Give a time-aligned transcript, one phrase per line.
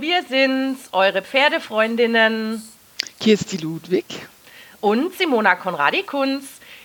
[0.00, 2.62] Wir sind's, eure Pferdefreundinnen.
[3.18, 4.04] Kirsti Ludwig.
[4.80, 6.44] Und Simona Konradi-Kunz.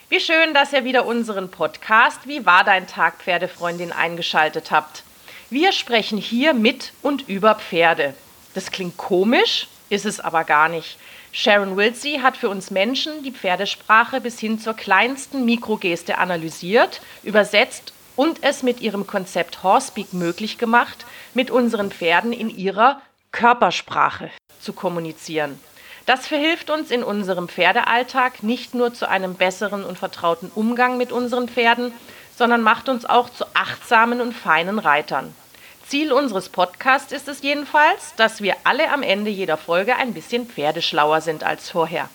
[0.10, 5.04] Wie schön, dass ihr wieder unseren Podcast Wie war dein Tag, Pferdefreundin eingeschaltet habt.
[5.52, 8.16] Wir sprechen hier mit und über Pferde.
[8.56, 10.98] Das klingt komisch, ist es aber gar nicht.
[11.32, 17.94] Sharon Wilsey hat für uns Menschen die Pferdesprache bis hin zur kleinsten Mikrogeste analysiert, übersetzt
[18.16, 24.74] und es mit ihrem Konzept Horsepeak möglich gemacht, mit unseren Pferden in ihrer Körpersprache zu
[24.74, 25.60] kommunizieren.
[26.06, 31.12] Das verhilft uns in unserem Pferdealltag nicht nur zu einem besseren und vertrauten Umgang mit
[31.12, 31.94] unseren Pferden,
[32.36, 35.34] sondern macht uns auch zu achtsamen und feinen Reitern.
[35.88, 40.48] Ziel unseres Podcasts ist es jedenfalls, dass wir alle am Ende jeder Folge ein bisschen
[40.48, 42.10] pferdeschlauer sind als vorher.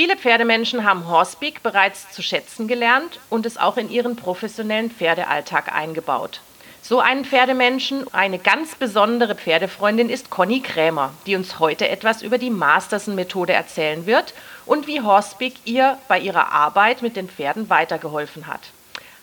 [0.00, 5.74] Viele Pferdemenschen haben Horsepeak bereits zu schätzen gelernt und es auch in ihren professionellen Pferdealltag
[5.74, 6.40] eingebaut.
[6.82, 12.38] So einen Pferdemenschen, eine ganz besondere Pferdefreundin ist Conny Krämer, die uns heute etwas über
[12.38, 14.34] die Masterson-Methode erzählen wird
[14.66, 18.60] und wie Horsepeak ihr bei ihrer Arbeit mit den Pferden weitergeholfen hat.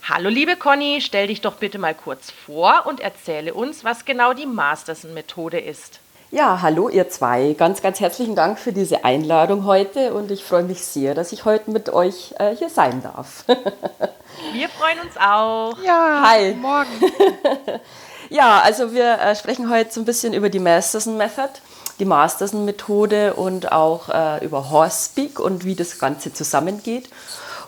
[0.04, 4.34] Hallo liebe Conny, stell dich doch bitte mal kurz vor und erzähle uns, was genau
[4.34, 6.02] die Masterson-Methode ist.
[6.36, 7.56] Ja, hallo ihr zwei.
[7.58, 11.46] Ganz, ganz herzlichen Dank für diese Einladung heute und ich freue mich sehr, dass ich
[11.46, 13.46] heute mit euch äh, hier sein darf.
[14.52, 15.82] Wir freuen uns auch.
[15.82, 16.54] Ja, hi.
[16.56, 16.90] Morgen.
[18.30, 21.52] ja, also wir äh, sprechen heute so ein bisschen über die Masterson Method,
[22.00, 27.08] die Masterson Methode und auch äh, über Horsepeak und wie das Ganze zusammengeht.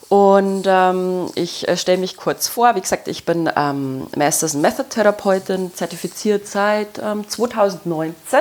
[0.10, 2.76] Und ähm, ich äh, stelle mich kurz vor.
[2.76, 8.40] Wie gesagt, ich bin ähm, Masters Method Therapeutin, zertifiziert seit ähm, 2019.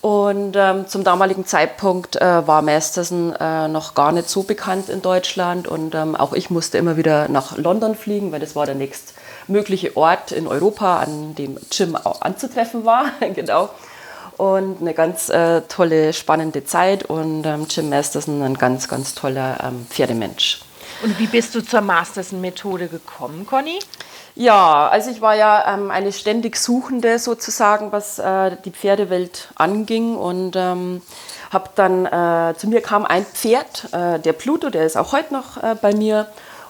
[0.00, 5.02] Und ähm, zum damaligen Zeitpunkt äh, war Masterson äh, noch gar nicht so bekannt in
[5.02, 5.68] Deutschland.
[5.68, 9.96] Und ähm, auch ich musste immer wieder nach London fliegen, weil das war der nächstmögliche
[9.96, 13.06] Ort in Europa, an dem Jim auch anzutreffen war.
[13.34, 13.68] genau
[14.38, 19.58] und eine ganz äh, tolle, spannende Zeit und ähm, Jim Masterson ein ganz, ganz toller
[19.62, 20.62] ähm, Pferdemensch.
[21.02, 23.80] Und wie bist du zur Masterson-Methode gekommen, Conny?
[24.34, 30.16] Ja, also ich war ja ähm, eine ständig Suchende sozusagen, was äh, die Pferdewelt anging
[30.16, 31.02] und ähm,
[31.50, 35.34] habe dann, äh, zu mir kam ein Pferd, äh, der Pluto, der ist auch heute
[35.34, 36.28] noch äh, bei mir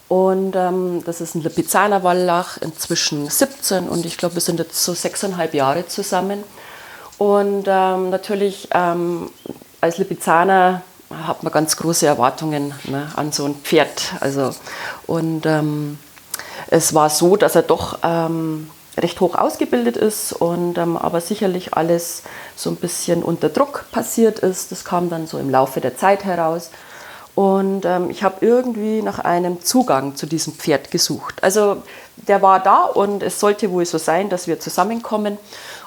[0.08, 4.82] und ähm, das ist ein Lipizzaner Wallach, inzwischen 17 und ich glaube, wir sind jetzt
[4.82, 6.44] so sechseinhalb Jahre zusammen.
[7.18, 9.30] Und ähm, natürlich ähm,
[9.80, 10.82] als Lipizzaner
[11.26, 14.14] hat man ganz große Erwartungen ne, an so ein Pferd.
[14.20, 14.54] Also,
[15.06, 15.98] und ähm,
[16.68, 21.74] es war so, dass er doch ähm, recht hoch ausgebildet ist und ähm, aber sicherlich
[21.74, 22.22] alles
[22.56, 24.72] so ein bisschen unter Druck passiert ist.
[24.72, 26.70] Das kam dann so im Laufe der Zeit heraus.
[27.34, 31.42] Und ähm, ich habe irgendwie nach einem Zugang zu diesem Pferd gesucht.
[31.42, 31.82] Also
[32.16, 35.38] der war da und es sollte wohl so sein, dass wir zusammenkommen.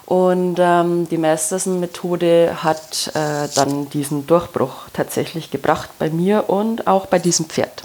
[0.06, 7.08] Und ähm, die Masterson-Methode hat äh, dann diesen Durchbruch tatsächlich gebracht bei mir und auch
[7.08, 7.84] bei diesem Pferd.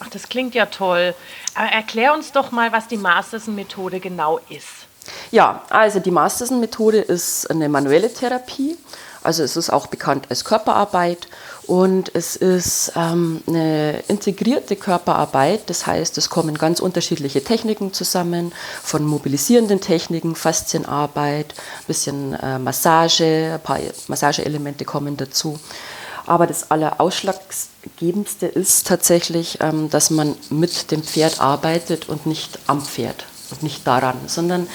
[0.00, 1.14] Ach, das klingt ja toll.
[1.54, 4.86] Aber erklär uns doch mal, was die Masterson-Methode genau ist.
[5.30, 8.76] Ja, also die Masterson-Methode ist eine manuelle Therapie.
[9.22, 11.28] Also es ist auch bekannt als Körperarbeit
[11.66, 15.70] und es ist ähm, eine integrierte Körperarbeit.
[15.70, 18.52] Das heißt, es kommen ganz unterschiedliche Techniken zusammen,
[18.82, 23.78] von mobilisierenden Techniken, Faszienarbeit, ein bisschen äh, Massage, ein paar
[24.08, 25.58] Massageelemente kommen dazu.
[26.26, 32.82] Aber das Allerausschlaggebendste ist tatsächlich, ähm, dass man mit dem Pferd arbeitet und nicht am
[32.82, 34.66] Pferd und nicht daran, sondern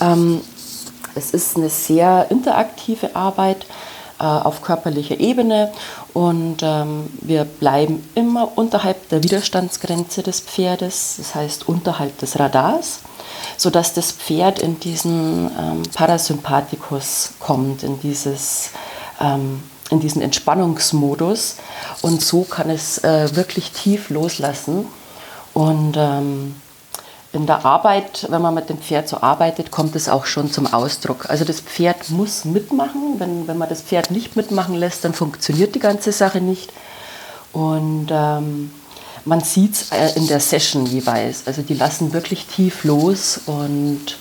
[0.00, 0.40] ähm,
[1.14, 3.66] es ist eine sehr interaktive Arbeit
[4.20, 5.72] äh, auf körperlicher Ebene
[6.18, 13.02] und ähm, wir bleiben immer unterhalb der Widerstandsgrenze des Pferdes, das heißt unterhalb des Radars,
[13.56, 18.70] sodass das Pferd in diesen ähm, Parasympathikus kommt, in, dieses,
[19.20, 21.58] ähm, in diesen Entspannungsmodus.
[22.02, 24.86] Und so kann es äh, wirklich tief loslassen.
[25.54, 26.56] Und ähm,
[27.32, 30.72] in der Arbeit, wenn man mit dem Pferd so arbeitet, kommt es auch schon zum
[30.72, 31.28] Ausdruck.
[31.28, 33.16] Also das Pferd muss mitmachen.
[33.18, 36.72] Wenn, wenn man das Pferd nicht mitmachen lässt, dann funktioniert die ganze Sache nicht.
[37.52, 38.72] Und ähm,
[39.24, 41.46] man sieht es äh, in der Session jeweils.
[41.46, 44.16] Also die lassen wirklich tief los und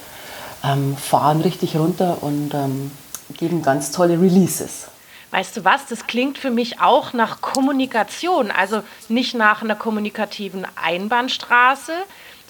[0.64, 2.92] ähm, fahren richtig runter und ähm,
[3.38, 4.88] geben ganz tolle Releases.
[5.32, 10.66] Weißt du was, das klingt für mich auch nach Kommunikation, also nicht nach einer kommunikativen
[10.82, 11.94] Einbahnstraße,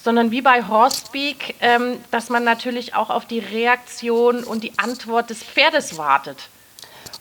[0.08, 5.28] sondern wie bei Horsepeak, ähm, dass man natürlich auch auf die Reaktion und die Antwort
[5.28, 6.48] des Pferdes wartet.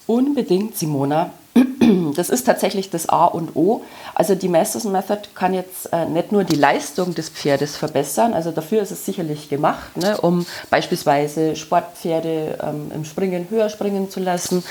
[0.05, 1.31] Unbedingt, Simona.
[2.15, 3.83] Das ist tatsächlich das A und O.
[4.15, 8.51] Also die Masterson Method kann jetzt äh, nicht nur die Leistung des Pferdes verbessern, also
[8.51, 14.19] dafür ist es sicherlich gemacht, ne, um beispielsweise Sportpferde ähm, im Springen höher springen zu
[14.21, 14.63] lassen,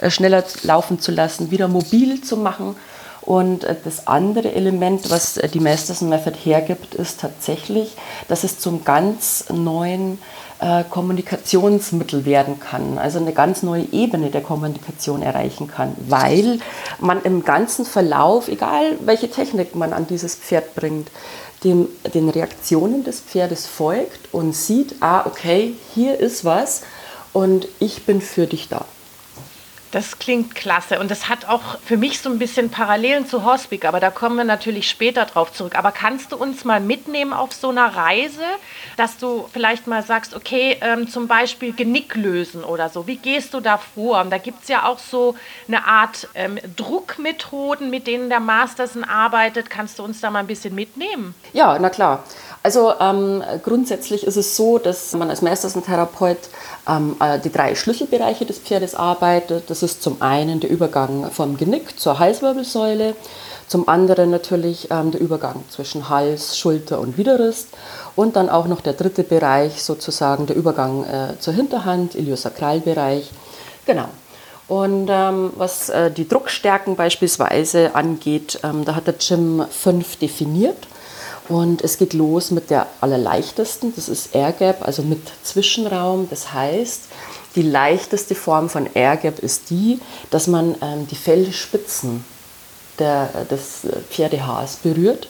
[0.00, 2.76] äh, schneller laufen zu lassen, wieder mobil zu machen.
[3.24, 7.96] Und äh, das andere Element, was äh, die Masterson Method hergibt, ist tatsächlich,
[8.28, 10.18] dass es zum ganz neuen
[10.60, 16.58] äh, Kommunikationsmittel werden kann, also eine ganz neue Ebene der Kommunikation erreichen kann, weil
[17.00, 21.10] man im ganzen Verlauf, egal welche Technik man an dieses Pferd bringt,
[21.64, 26.82] dem, den Reaktionen des Pferdes folgt und sieht, ah, okay, hier ist was
[27.32, 28.84] und ich bin für dich da.
[29.94, 33.84] Das klingt klasse und das hat auch für mich so ein bisschen Parallelen zu Hospic,
[33.84, 35.78] aber da kommen wir natürlich später drauf zurück.
[35.78, 38.42] Aber kannst du uns mal mitnehmen auf so einer Reise,
[38.96, 43.06] dass du vielleicht mal sagst, okay, ähm, zum Beispiel Genick lösen oder so.
[43.06, 44.20] Wie gehst du da vor?
[44.20, 45.36] Und da gibt es ja auch so
[45.68, 49.70] eine Art ähm, Druckmethoden, mit denen der Masterson arbeitet.
[49.70, 51.36] Kannst du uns da mal ein bisschen mitnehmen?
[51.52, 52.24] Ja, na klar.
[52.64, 56.38] Also ähm, grundsätzlich ist es so, dass man als Meistersen-Therapeut
[56.88, 59.68] ähm, äh, die drei Schlüsselbereiche des Pferdes arbeitet.
[59.68, 63.16] Das ist zum einen der Übergang vom Genick zur Halswirbelsäule,
[63.68, 67.68] zum anderen natürlich ähm, der Übergang zwischen Hals, Schulter und Widerrist
[68.16, 73.30] und dann auch noch der dritte Bereich, sozusagen der Übergang äh, zur Hinterhand, Iliosakralbereich.
[73.84, 74.08] Genau.
[74.68, 80.78] Und ähm, was äh, die Druckstärken beispielsweise angeht, ähm, da hat der Jim fünf definiert.
[81.48, 86.28] Und es geht los mit der allerleichtesten, das ist Air Gap, also mit Zwischenraum.
[86.30, 87.02] Das heißt,
[87.54, 90.00] die leichteste Form von Air Gap ist die,
[90.30, 92.24] dass man ähm, die Fellspitzen
[92.98, 95.28] der, des Pferdehaars berührt.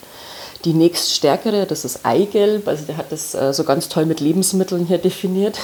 [0.64, 4.86] Die nächststärkere, das ist Eigelb, also der hat das äh, so ganz toll mit Lebensmitteln
[4.86, 5.58] hier definiert.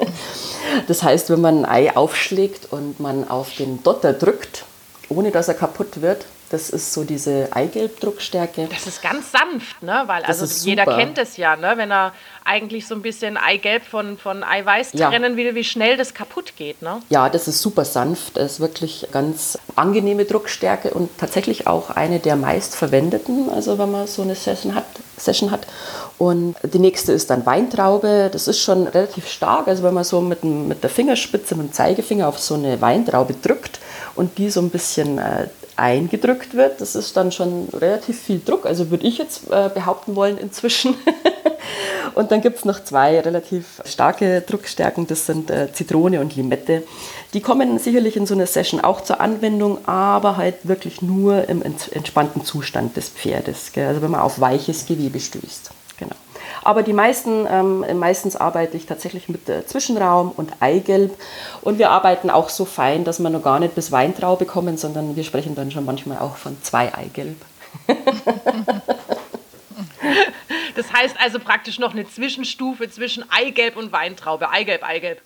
[0.86, 4.64] das heißt, wenn man ein Ei aufschlägt und man auf den Dotter drückt,
[5.10, 8.68] ohne dass er kaputt wird, das ist so diese Eigelb-Druckstärke.
[8.70, 10.02] Das ist ganz sanft, ne?
[10.06, 11.72] Weil das also jeder kennt es ja, ne?
[11.76, 12.12] Wenn er
[12.44, 15.08] eigentlich so ein bisschen Eigelb von, von Eiweiß ja.
[15.08, 17.00] trennen will, wie schnell das kaputt geht, ne?
[17.08, 18.36] Ja, das ist super sanft.
[18.36, 24.06] Das ist wirklich ganz angenehme Druckstärke und tatsächlich auch eine der meistverwendeten, also wenn man
[24.06, 24.84] so eine Session hat.
[25.16, 25.66] Session hat.
[26.18, 28.28] Und die nächste ist dann Weintraube.
[28.30, 29.68] Das ist schon relativ stark.
[29.68, 33.34] Also wenn man so mit, mit der Fingerspitze, mit dem Zeigefinger auf so eine Weintraube
[33.34, 33.80] drückt
[34.14, 36.80] und die so ein bisschen äh, eingedrückt wird.
[36.80, 40.94] Das ist dann schon relativ viel Druck, also würde ich jetzt äh, behaupten wollen inzwischen.
[42.14, 46.82] und dann gibt es noch zwei relativ starke Druckstärken, das sind äh, Zitrone und Limette.
[47.34, 51.62] Die kommen sicherlich in so einer Session auch zur Anwendung, aber halt wirklich nur im
[51.62, 55.70] entspannten Zustand des Pferdes, also wenn man auf weiches Gewebe stößt.
[56.64, 61.16] Aber die meisten, ähm, meistens arbeite ich tatsächlich mit äh, Zwischenraum und Eigelb.
[61.60, 65.16] Und wir arbeiten auch so fein, dass wir noch gar nicht bis Weintraube kommen, sondern
[65.16, 67.36] wir sprechen dann schon manchmal auch von zwei Eigelb.
[70.76, 74.50] das heißt also praktisch noch eine Zwischenstufe zwischen Eigelb und Weintraube.
[74.50, 75.20] Eigelb, Eigelb.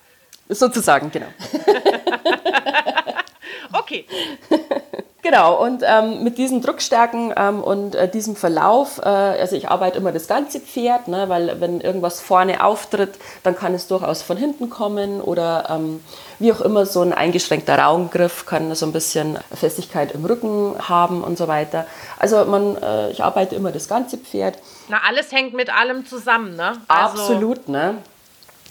[0.48, 1.26] Sozusagen, genau.
[3.72, 4.06] okay.
[5.28, 9.98] Genau, und ähm, mit diesen Druckstärken ähm, und äh, diesem Verlauf, äh, also ich arbeite
[9.98, 14.36] immer das ganze Pferd, ne, weil wenn irgendwas vorne auftritt, dann kann es durchaus von
[14.36, 16.00] hinten kommen oder ähm,
[16.38, 21.24] wie auch immer so ein eingeschränkter Raumgriff kann so ein bisschen Festigkeit im Rücken haben
[21.24, 21.88] und so weiter.
[22.20, 24.56] Also man, äh, ich arbeite immer das ganze Pferd.
[24.86, 26.76] Na, alles hängt mit allem zusammen, ne?
[26.86, 27.96] Also Absolut, ne?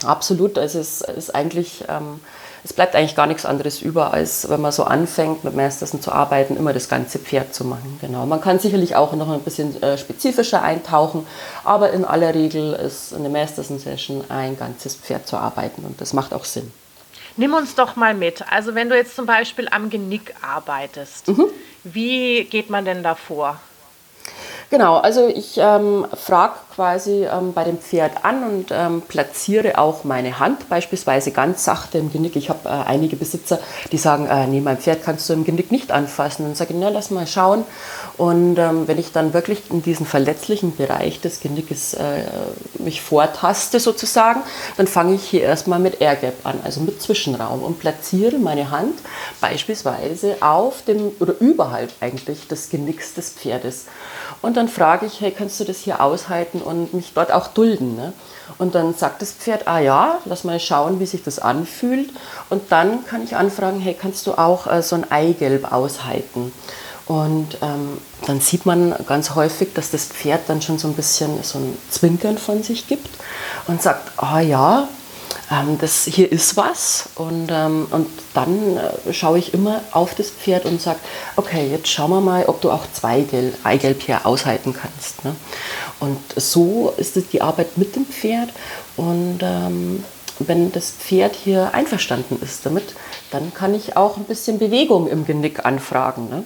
[0.06, 2.22] Absolut, also es ist eigentlich ähm,
[2.66, 6.12] es bleibt eigentlich gar nichts anderes über, als wenn man so anfängt, mit Masterson zu
[6.12, 8.00] arbeiten, immer das ganze Pferd zu machen.
[8.02, 8.26] Genau.
[8.26, 11.28] Man kann sicherlich auch noch ein bisschen äh, spezifischer eintauchen,
[11.64, 16.34] aber in aller Regel ist eine Masterson-Session ein ganzes Pferd zu arbeiten und das macht
[16.34, 16.74] auch Sinn.
[17.38, 18.44] Nimm uns doch mal mit.
[18.52, 21.46] Also wenn du jetzt zum Beispiel am Genick arbeitest, mhm.
[21.84, 23.60] wie geht man denn da vor?
[24.70, 30.04] Genau, also ich ähm, frage quasi ähm, bei dem Pferd an und ähm, platziere auch
[30.04, 32.36] meine Hand beispielsweise ganz sachte im Genick.
[32.36, 33.60] Ich habe äh, einige Besitzer,
[33.92, 36.46] die sagen, äh, nee, mein Pferd kannst du im Genick nicht anfassen.
[36.46, 37.64] Und sage ich, na, lass mal schauen.
[38.18, 42.24] Und ähm, wenn ich dann wirklich in diesen verletzlichen Bereich des Genickes äh,
[42.80, 44.42] mich vortaste sozusagen,
[44.78, 48.72] dann fange ich hier erstmal mit Air Gap an, also mit Zwischenraum und platziere meine
[48.72, 49.00] Hand
[49.40, 53.86] beispielsweise auf dem oder überhalb eigentlich des Genicks des Pferdes.
[54.46, 57.96] Und dann frage ich, hey, kannst du das hier aushalten und mich dort auch dulden?
[57.96, 58.14] Ne?
[58.60, 62.12] Und dann sagt das Pferd, ah ja, lass mal schauen, wie sich das anfühlt.
[62.52, 66.54] Und dann kann ich anfragen, hey, kannst du auch äh, so ein Eigelb aushalten?
[67.08, 67.98] Und ähm,
[68.28, 71.76] dann sieht man ganz häufig, dass das Pferd dann schon so ein bisschen so ein
[71.90, 73.10] Zwinkern von sich gibt
[73.66, 74.88] und sagt, ah ja,
[75.52, 77.10] ähm, das, hier ist was.
[77.16, 81.00] Und, ähm, und dann äh, schaue ich immer auf das Pferd und sage,
[81.36, 85.24] okay, jetzt schauen wir mal, ob du auch zwei Gel Eigelb hier aushalten kannst.
[85.24, 85.36] Ne?
[86.00, 88.50] Und so ist es die Arbeit mit dem Pferd.
[88.98, 90.04] Und ähm,
[90.40, 92.96] wenn das Pferd hier einverstanden ist damit,
[93.32, 96.30] dann kann ich auch ein bisschen Bewegung im Genick anfragen.
[96.30, 96.44] Ne?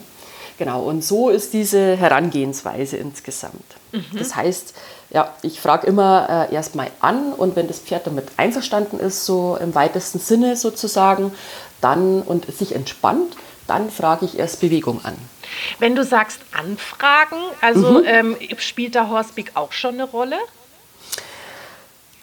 [0.58, 3.64] Genau, und so ist diese Herangehensweise insgesamt.
[3.92, 4.04] Mhm.
[4.18, 4.74] Das heißt,
[5.10, 9.56] ja, ich frage immer äh, erstmal an und wenn das Pferd damit einverstanden ist, so
[9.60, 11.32] im weitesten Sinne sozusagen,
[11.80, 13.36] dann und sich entspannt,
[13.66, 15.14] dann frage ich erst Bewegung an.
[15.78, 18.04] Wenn du sagst anfragen, also mhm.
[18.06, 20.36] ähm, spielt da Horsepeak auch schon eine Rolle?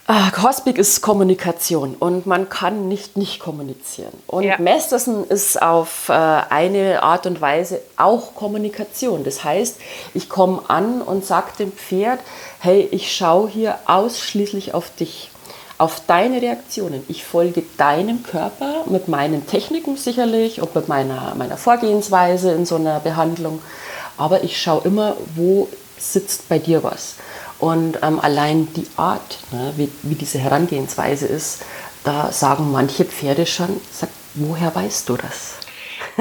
[0.09, 4.13] Ah, Cosmic ist Kommunikation und man kann nicht nicht kommunizieren.
[4.25, 4.55] Und ja.
[4.57, 9.25] Masterson ist auf äh, eine Art und Weise auch Kommunikation.
[9.25, 9.75] Das heißt,
[10.13, 12.21] ich komme an und sage dem Pferd,
[12.59, 15.29] hey, ich schaue hier ausschließlich auf dich,
[15.77, 17.03] auf deine Reaktionen.
[17.07, 22.75] Ich folge deinem Körper mit meinen Techniken sicherlich und mit meiner, meiner Vorgehensweise in so
[22.75, 23.61] einer Behandlung.
[24.17, 27.15] Aber ich schaue immer, wo sitzt bei dir was.
[27.59, 31.63] Und ähm, allein die Art, ne, wie, wie diese Herangehensweise ist,
[32.03, 35.66] da sagen manche Pferde schon, sag, woher weißt du das?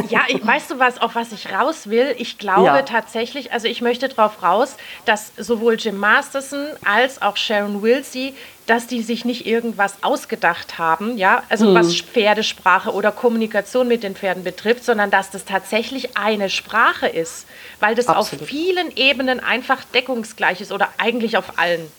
[0.08, 2.14] Ja, ich, weißt du was, auf was ich raus will?
[2.18, 2.82] Ich glaube ja.
[2.82, 8.34] tatsächlich, also ich möchte darauf raus, dass sowohl Jim Masterson als auch Sharon Wilsey,
[8.66, 11.74] dass die sich nicht irgendwas ausgedacht haben, ja, also hm.
[11.74, 17.46] was Pferdesprache oder Kommunikation mit den Pferden betrifft, sondern dass das tatsächlich eine Sprache ist,
[17.80, 18.42] weil das Absolut.
[18.42, 21.90] auf vielen Ebenen einfach deckungsgleich ist oder eigentlich auf allen.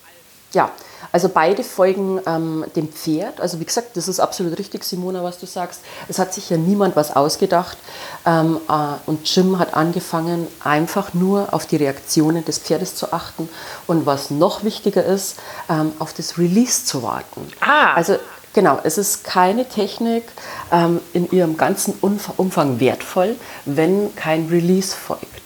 [0.54, 0.72] Ja,
[1.12, 3.40] also beide folgen ähm, dem Pferd.
[3.40, 5.82] Also wie gesagt, das ist absolut richtig, Simona, was du sagst.
[6.08, 7.78] Es hat sich ja niemand was ausgedacht.
[8.26, 13.50] Ähm, äh, und Jim hat angefangen, einfach nur auf die Reaktionen des Pferdes zu achten.
[13.88, 15.38] Und was noch wichtiger ist,
[15.70, 17.48] ähm, auf das Release zu warten.
[17.62, 17.94] Ah.
[17.94, 18.18] Also
[18.58, 20.24] Genau, es ist keine Technik
[20.72, 23.36] ähm, in ihrem ganzen Umfang wertvoll,
[23.66, 25.37] wenn kein Release folgt.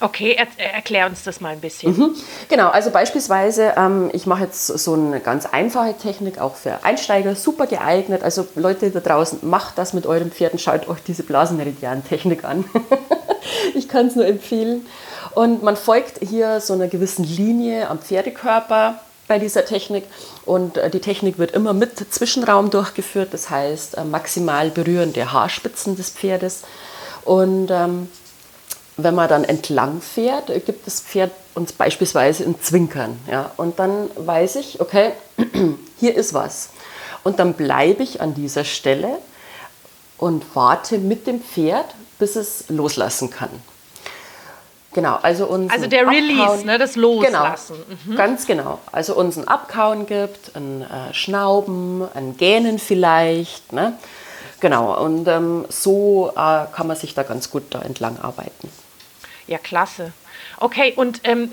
[0.00, 1.96] Okay, er, erklär uns das mal ein bisschen.
[1.96, 2.14] Mhm.
[2.48, 7.34] Genau, also beispielsweise, ähm, ich mache jetzt so eine ganz einfache Technik, auch für Einsteiger,
[7.34, 8.22] super geeignet.
[8.22, 12.64] Also Leute da draußen, macht das mit euren Pferden, schaut euch diese Blasenmeridian-Technik an.
[13.74, 14.86] ich kann es nur empfehlen.
[15.34, 20.04] Und man folgt hier so einer gewissen Linie am Pferdekörper bei dieser Technik.
[20.44, 25.32] Und äh, die Technik wird immer mit Zwischenraum durchgeführt, das heißt äh, maximal berühren der
[25.32, 26.62] Haarspitzen des Pferdes.
[27.24, 28.08] Und ähm,
[28.96, 33.18] wenn man dann entlang fährt, gibt das Pferd uns beispielsweise ein Zwinkern.
[33.30, 33.50] Ja?
[33.56, 35.12] Und dann weiß ich, okay,
[35.98, 36.70] hier ist was.
[37.22, 39.18] Und dann bleibe ich an dieser Stelle
[40.18, 41.86] und warte mit dem Pferd,
[42.18, 43.50] bis es loslassen kann.
[44.92, 47.76] Genau, also uns Also der Release, Abkauen, ne, das Loslassen.
[47.88, 48.16] Genau, mhm.
[48.16, 48.78] Ganz genau.
[48.92, 53.72] Also uns ein Abkauen gibt, ein äh, Schnauben, ein Gähnen vielleicht.
[53.72, 53.98] Ne?
[54.60, 58.70] Genau, und ähm, so äh, kann man sich da ganz gut da entlang arbeiten.
[59.46, 60.12] Ja, klasse.
[60.60, 61.50] Okay, und ähm,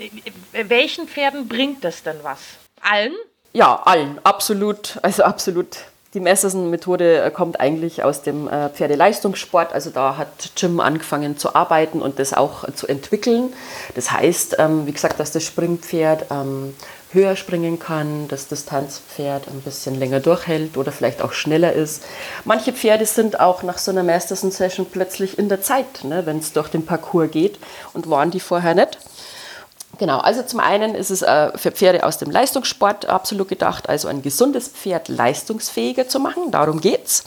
[0.52, 2.40] welchen Pferden bringt das denn was?
[2.80, 3.14] Allen?
[3.52, 4.98] Ja, allen, absolut.
[5.02, 5.78] Also absolut.
[6.14, 9.72] Die Messersen-Methode äh, kommt eigentlich aus dem äh, Pferdeleistungssport.
[9.72, 13.52] Also da hat Jim angefangen zu arbeiten und das auch zu entwickeln.
[13.94, 16.74] Das heißt, ähm, wie gesagt, dass das Springpferd ähm,
[17.12, 22.02] höher springen kann, das Tanzpferd ein bisschen länger durchhält oder vielleicht auch schneller ist.
[22.44, 26.52] Manche Pferde sind auch nach so einer Masterson-Session plötzlich in der Zeit, ne, wenn es
[26.52, 27.58] durch den Parcours geht
[27.92, 28.98] und waren die vorher nicht.
[29.98, 34.08] Genau, also zum einen ist es äh, für Pferde aus dem Leistungssport absolut gedacht, also
[34.08, 37.24] ein gesundes Pferd leistungsfähiger zu machen, darum geht's.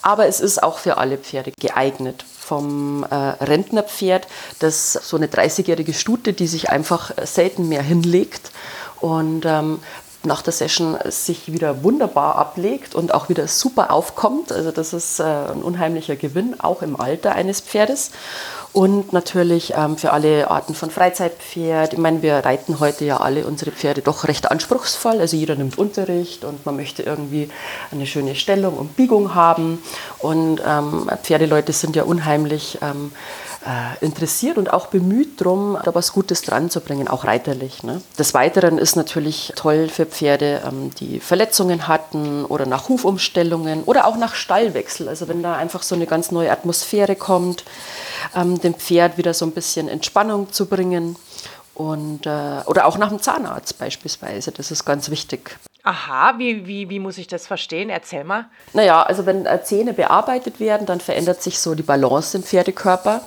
[0.00, 2.24] Aber es ist auch für alle Pferde geeignet.
[2.38, 4.26] Vom äh, Rentnerpferd,
[4.58, 8.52] das so eine 30-jährige Stute, die sich einfach selten mehr hinlegt
[9.00, 9.80] und ähm,
[10.24, 14.50] nach der Session sich wieder wunderbar ablegt und auch wieder super aufkommt.
[14.50, 18.10] Also das ist äh, ein unheimlicher Gewinn, auch im Alter eines Pferdes.
[18.72, 21.94] Und natürlich ähm, für alle Arten von Freizeitpferd.
[21.94, 25.20] Ich meine, wir reiten heute ja alle unsere Pferde doch recht anspruchsvoll.
[25.20, 27.50] Also jeder nimmt Unterricht und man möchte irgendwie
[27.90, 29.82] eine schöne Stellung und Biegung haben.
[30.18, 33.47] Und ähm, Pferdeleute sind ja unheimlich ähm, äh,
[34.00, 37.82] interessiert und auch bemüht darum, da was Gutes dran zu bringen, auch reiterlich.
[37.82, 38.00] Ne?
[38.18, 44.06] Des Weiteren ist natürlich toll für Pferde, ähm, die Verletzungen hatten oder nach Hufumstellungen oder
[44.06, 45.08] auch nach Stallwechsel.
[45.08, 47.64] Also wenn da einfach so eine ganz neue Atmosphäre kommt,
[48.34, 51.16] ähm, dem Pferd wieder so ein bisschen Entspannung zu bringen.
[51.74, 55.58] Und, äh, oder auch nach dem Zahnarzt beispielsweise, das ist ganz wichtig.
[55.84, 57.88] Aha, wie, wie, wie muss ich das verstehen?
[57.88, 58.46] Erzähl mal.
[58.72, 63.22] Naja, also wenn äh, Zähne bearbeitet werden, dann verändert sich so die Balance im Pferdekörper.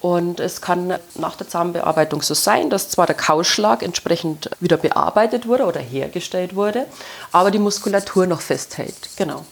[0.00, 5.48] Und es kann nach der Zahnbearbeitung so sein, dass zwar der Kaulschlag entsprechend wieder bearbeitet
[5.48, 6.86] wurde oder hergestellt wurde,
[7.32, 9.10] aber die Muskulatur noch festhält.
[9.16, 9.44] Genau.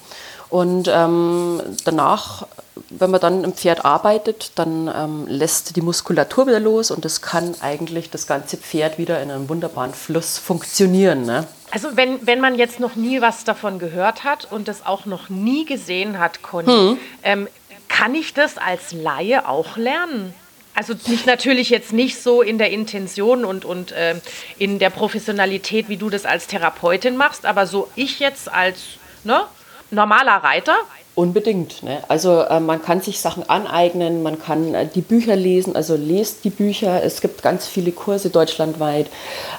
[0.48, 2.46] Und ähm, danach,
[2.90, 7.20] wenn man dann im Pferd arbeitet, dann ähm, lässt die Muskulatur wieder los und es
[7.20, 11.24] kann eigentlich das ganze Pferd wieder in einem wunderbaren Fluss funktionieren.
[11.24, 11.48] Ne?
[11.76, 15.28] Also wenn, wenn man jetzt noch nie was davon gehört hat und es auch noch
[15.28, 16.98] nie gesehen hat, Conny, hm.
[17.22, 17.48] ähm,
[17.86, 20.32] kann ich das als Laie auch lernen?
[20.74, 24.14] Also nicht natürlich jetzt nicht so in der Intention und, und äh,
[24.56, 28.78] in der Professionalität, wie du das als Therapeutin machst, aber so ich jetzt als
[29.24, 29.42] ne,
[29.90, 30.76] normaler Reiter?
[31.16, 31.82] Unbedingt.
[31.82, 32.02] Ne?
[32.08, 36.44] Also äh, man kann sich Sachen aneignen, man kann äh, die Bücher lesen, also lest
[36.44, 37.02] die Bücher.
[37.02, 39.06] Es gibt ganz viele Kurse deutschlandweit,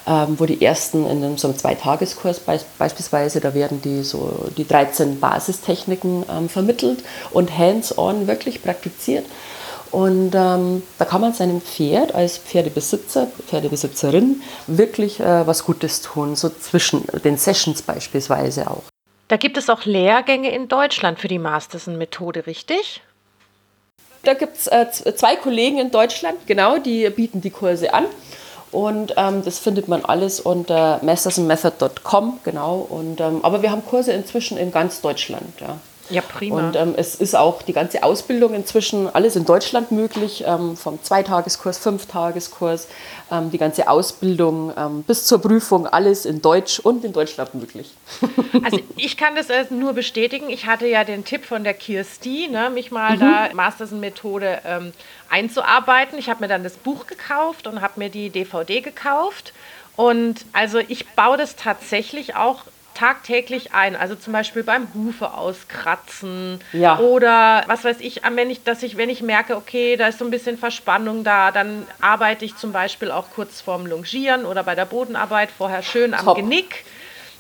[0.06, 4.68] ähm, wo die ersten in so einem Zweitageskurs be beispielsweise, da werden die so die
[4.68, 7.00] 13 Basistechniken ähm, vermittelt
[7.32, 9.26] und hands-on wirklich praktiziert.
[9.90, 16.36] Und ähm, da kann man seinem Pferd als Pferdebesitzer, Pferdebesitzerin wirklich äh, was Gutes tun,
[16.36, 18.84] so zwischen den Sessions beispielsweise auch.
[19.28, 23.02] Da gibt es auch Lehrgänge in Deutschland für die Masterson-Methode, richtig?
[24.24, 28.06] Da gibt es äh, zwei Kollegen in Deutschland, genau, die bieten die Kurse an.
[28.72, 32.86] Und ähm, das findet man alles unter mastersonmethod.com, genau.
[32.90, 35.62] Und, ähm, aber wir haben Kurse inzwischen in ganz Deutschland.
[35.62, 35.78] Ja.
[36.10, 36.58] Ja, prima.
[36.58, 41.02] Und ähm, es ist auch die ganze Ausbildung inzwischen alles in Deutschland möglich, ähm, vom
[41.04, 42.88] Zweitageskurs, Fünftageskurs,
[43.32, 47.92] ähm, die ganze Ausbildung ähm, bis zur Prüfung, alles in Deutsch und in Deutschland möglich.
[48.64, 50.50] Also ich kann das nur bestätigen.
[50.50, 53.20] Ich hatte ja den Tipp von der Kirsti, ne, mich mal mhm.
[53.20, 54.94] da Masterson-Methode ähm,
[55.30, 56.18] einzuarbeiten.
[56.18, 59.54] Ich habe mir dann das Buch gekauft und habe mir die DVD gekauft.
[59.96, 62.64] Und also ich baue das tatsächlich auch
[62.98, 63.96] tagtäglich ein.
[63.96, 66.98] Also zum Beispiel beim Hufe auskratzen ja.
[66.98, 70.26] oder was weiß ich, wenn ich, dass ich, wenn ich merke, okay, da ist so
[70.26, 74.74] ein bisschen Verspannung da, dann arbeite ich zum Beispiel auch kurz vorm Longieren oder bei
[74.74, 76.38] der Bodenarbeit vorher schön am Top.
[76.38, 76.86] Genick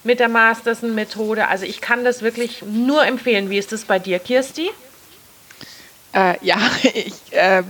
[0.03, 1.47] mit der Masterson-Methode.
[1.47, 3.49] Also ich kann das wirklich nur empfehlen.
[3.49, 4.69] Wie ist das bei dir, Kirsti?
[6.13, 6.57] Äh, ja,
[6.93, 7.63] ich äh,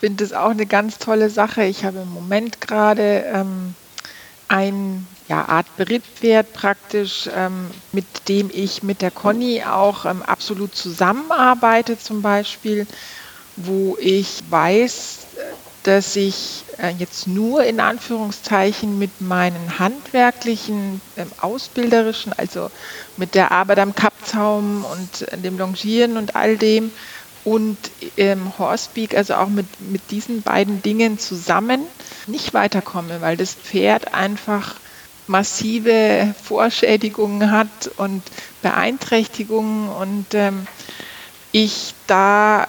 [0.00, 1.64] finde das auch eine ganz tolle Sache.
[1.64, 3.74] Ich habe im Moment gerade ähm,
[4.48, 10.74] ein ja, Art Berittpferd praktisch, ähm, mit dem ich mit der Conny auch ähm, absolut
[10.74, 12.86] zusammenarbeite zum Beispiel,
[13.56, 15.20] wo ich weiß,
[15.84, 22.70] dass ich äh, jetzt nur in Anführungszeichen mit meinen handwerklichen, ähm, ausbilderischen, also
[23.16, 26.90] mit der Arbeit am Kappzaum und äh, dem Longieren und all dem
[27.44, 27.76] und
[28.16, 31.82] ähm, Horsepeak, also auch mit, mit diesen beiden Dingen zusammen
[32.26, 34.76] nicht weiterkomme, weil das Pferd einfach
[35.26, 38.22] massive Vorschädigungen hat und
[38.62, 40.66] Beeinträchtigungen und ähm,
[41.52, 42.66] ich da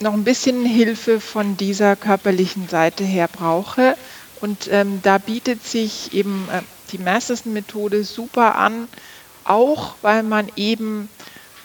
[0.00, 3.96] noch ein bisschen Hilfe von dieser körperlichen Seite her brauche.
[4.40, 8.88] Und ähm, da bietet sich eben äh, die Masterson-Methode super an,
[9.44, 11.08] auch weil man eben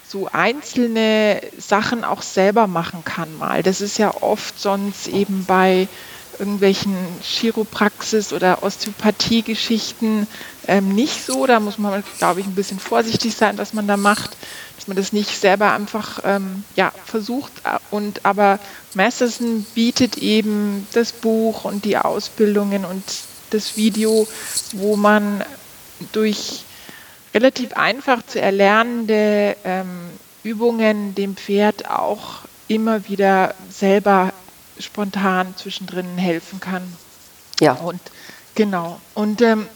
[0.06, 3.62] so einzelne Sachen auch selber machen kann mal.
[3.62, 5.88] Das ist ja oft sonst eben bei
[6.38, 10.26] irgendwelchen Chiropraxis- oder Osteopathie-Geschichten
[10.66, 11.46] ähm, nicht so.
[11.46, 14.36] Da muss man, glaube ich, ein bisschen vorsichtig sein, was man da macht,
[14.76, 17.52] dass man das nicht selber einfach ähm, ja, versucht.
[17.90, 18.58] Und aber
[18.94, 23.02] Masterson bietet eben das Buch und die Ausbildungen und
[23.50, 24.26] das Video,
[24.72, 25.42] wo man
[26.12, 26.64] durch
[27.34, 30.10] relativ einfach zu erlernende ähm,
[30.42, 34.32] Übungen dem Pferd auch immer wieder selber
[34.80, 36.82] spontan zwischendrin helfen kann.
[37.60, 37.72] Ja.
[37.74, 38.00] Und
[38.54, 39.00] genau.
[39.14, 39.66] Und ähm,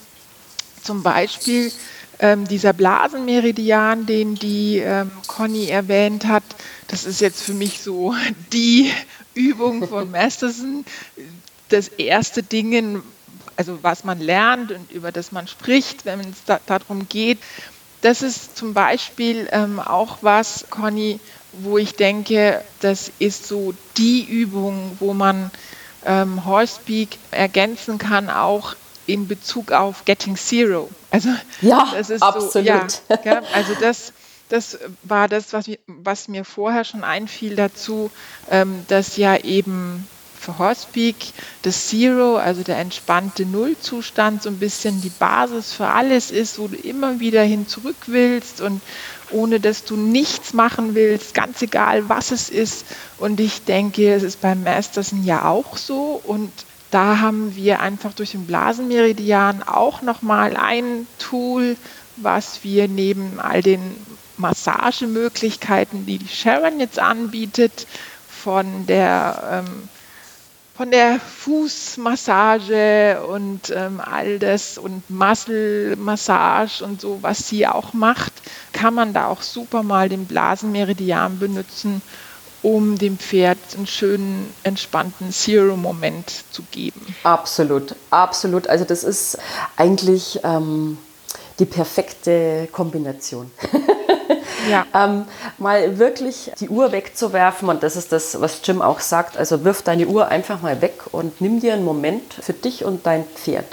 [0.81, 1.71] zum Beispiel
[2.19, 6.43] ähm, dieser Blasenmeridian, den die ähm, Conny erwähnt hat,
[6.87, 8.13] das ist jetzt für mich so
[8.53, 8.91] die
[9.33, 10.85] Übung von Masterson.
[11.69, 13.01] Das erste Ding,
[13.55, 17.39] also was man lernt und über das man spricht, wenn es da, darum geht.
[18.01, 21.19] Das ist zum Beispiel ähm, auch was, Conny,
[21.53, 25.51] wo ich denke, das ist so die Übung, wo man
[26.05, 30.89] ähm, Horsepeak ergänzen kann, auch in Bezug auf Getting Zero.
[31.11, 31.29] Also
[31.61, 32.51] ja, das ist absolut.
[32.51, 34.13] So, ja, also das,
[34.49, 38.11] das war das, was, was mir vorher schon einfiel dazu,
[38.49, 40.07] ähm, dass ja eben
[40.43, 41.15] für Horsepeak
[41.61, 46.67] das Zero, also der entspannte Nullzustand, so ein bisschen die Basis für alles ist, wo
[46.67, 48.81] du immer wieder hin zurück willst und
[49.31, 52.85] ohne dass du nichts machen willst, ganz egal was es ist.
[53.17, 56.21] Und ich denke, es ist beim Masterson ja auch so.
[56.23, 56.51] Und
[56.91, 61.77] da haben wir einfach durch den Blasenmeridian auch nochmal ein Tool,
[62.17, 63.81] was wir neben all den
[64.37, 67.87] Massagemöglichkeiten, die die Sharon jetzt anbietet,
[68.27, 69.89] von der ähm,
[70.75, 78.33] von der Fußmassage und ähm, all das und Muscle-Massage und so, was sie auch macht,
[78.71, 82.01] kann man da auch super mal den Blasenmeridian benutzen,
[82.63, 87.05] um dem Pferd einen schönen, entspannten Zero-Moment zu geben.
[87.21, 88.67] Absolut, absolut.
[88.67, 89.37] Also das ist
[89.75, 90.97] eigentlich ähm,
[91.59, 93.51] die perfekte Kombination.
[94.69, 94.85] Ja.
[94.93, 95.25] ähm,
[95.57, 99.37] mal wirklich die Uhr wegzuwerfen und das ist das, was Jim auch sagt.
[99.37, 103.05] Also wirf deine Uhr einfach mal weg und nimm dir einen Moment für dich und
[103.05, 103.65] dein Pferd.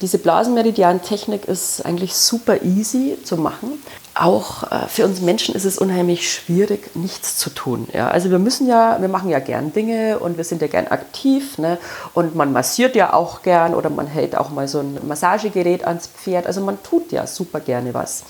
[0.00, 3.82] Diese Blasenmeridian-Technik ist eigentlich super easy zu machen.
[4.14, 7.88] Auch äh, für uns Menschen ist es unheimlich schwierig, nichts zu tun.
[7.92, 8.08] Ja?
[8.08, 11.58] Also wir müssen ja, wir machen ja gern Dinge und wir sind ja gern aktiv.
[11.58, 11.78] Ne?
[12.12, 16.06] Und man massiert ja auch gern oder man hält auch mal so ein Massagegerät ans
[16.06, 16.46] Pferd.
[16.46, 18.24] Also man tut ja super gerne was.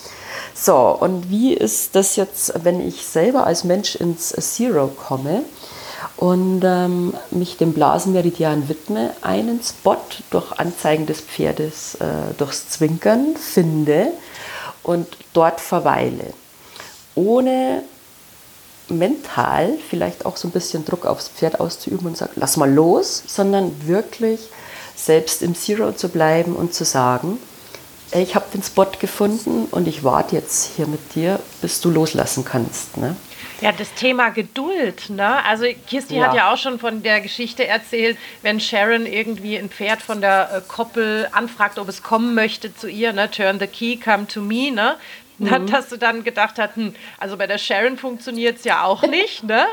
[0.55, 5.43] So, und wie ist das jetzt, wenn ich selber als Mensch ins Zero komme
[6.17, 9.97] und ähm, mich dem Blasenmeridian widme, einen Spot
[10.31, 14.09] durch Anzeigen des Pferdes, äh, durchs Zwinkern finde
[14.83, 16.33] und dort verweile,
[17.15, 17.83] ohne
[18.89, 23.23] mental vielleicht auch so ein bisschen Druck aufs Pferd auszuüben und sagen, lass mal los,
[23.27, 24.41] sondern wirklich
[24.95, 27.39] selbst im Zero zu bleiben und zu sagen,
[28.13, 32.45] ich habe den Spot gefunden und ich warte jetzt hier mit dir, bis du loslassen
[32.45, 32.97] kannst.
[32.97, 33.17] Ne?
[33.61, 35.45] Ja, das Thema Geduld, ne?
[35.45, 36.27] Also Kirsti ja.
[36.27, 40.51] hat ja auch schon von der Geschichte erzählt, wenn Sharon irgendwie ein Pferd von der
[40.53, 43.31] äh, Koppel anfragt, ob es kommen möchte zu ihr, ne?
[43.31, 44.97] Turn the key, come to me, ne?
[45.39, 45.67] Mhm.
[45.67, 49.45] Dass du dann gedacht hast, hm, also bei der Sharon funktioniert es ja auch nicht,
[49.45, 49.67] ne?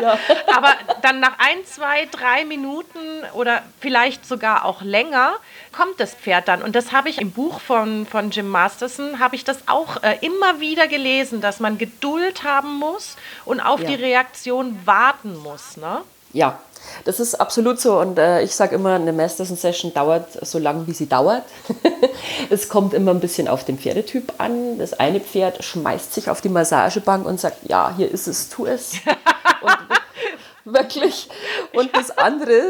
[0.00, 0.18] Ja.
[0.56, 2.98] Aber dann nach ein, zwei, drei Minuten
[3.34, 5.34] oder vielleicht sogar auch länger
[5.72, 6.62] kommt das Pferd dann.
[6.62, 10.18] Und das habe ich im Buch von, von Jim Masterson, habe ich das auch äh,
[10.20, 13.88] immer wieder gelesen, dass man Geduld haben muss und auf ja.
[13.88, 16.02] die Reaktion warten muss, ne?
[16.32, 16.58] Ja,
[17.04, 20.92] das ist absolut so und äh, ich sage immer, eine Masterson-Session dauert so lange, wie
[20.92, 21.44] sie dauert.
[22.50, 24.78] es kommt immer ein bisschen auf den Pferdetyp an.
[24.78, 28.66] Das eine Pferd schmeißt sich auf die Massagebank und sagt, ja, hier ist es, tu
[28.66, 28.92] es.
[29.62, 31.28] und, wirklich.
[31.72, 32.62] Und das andere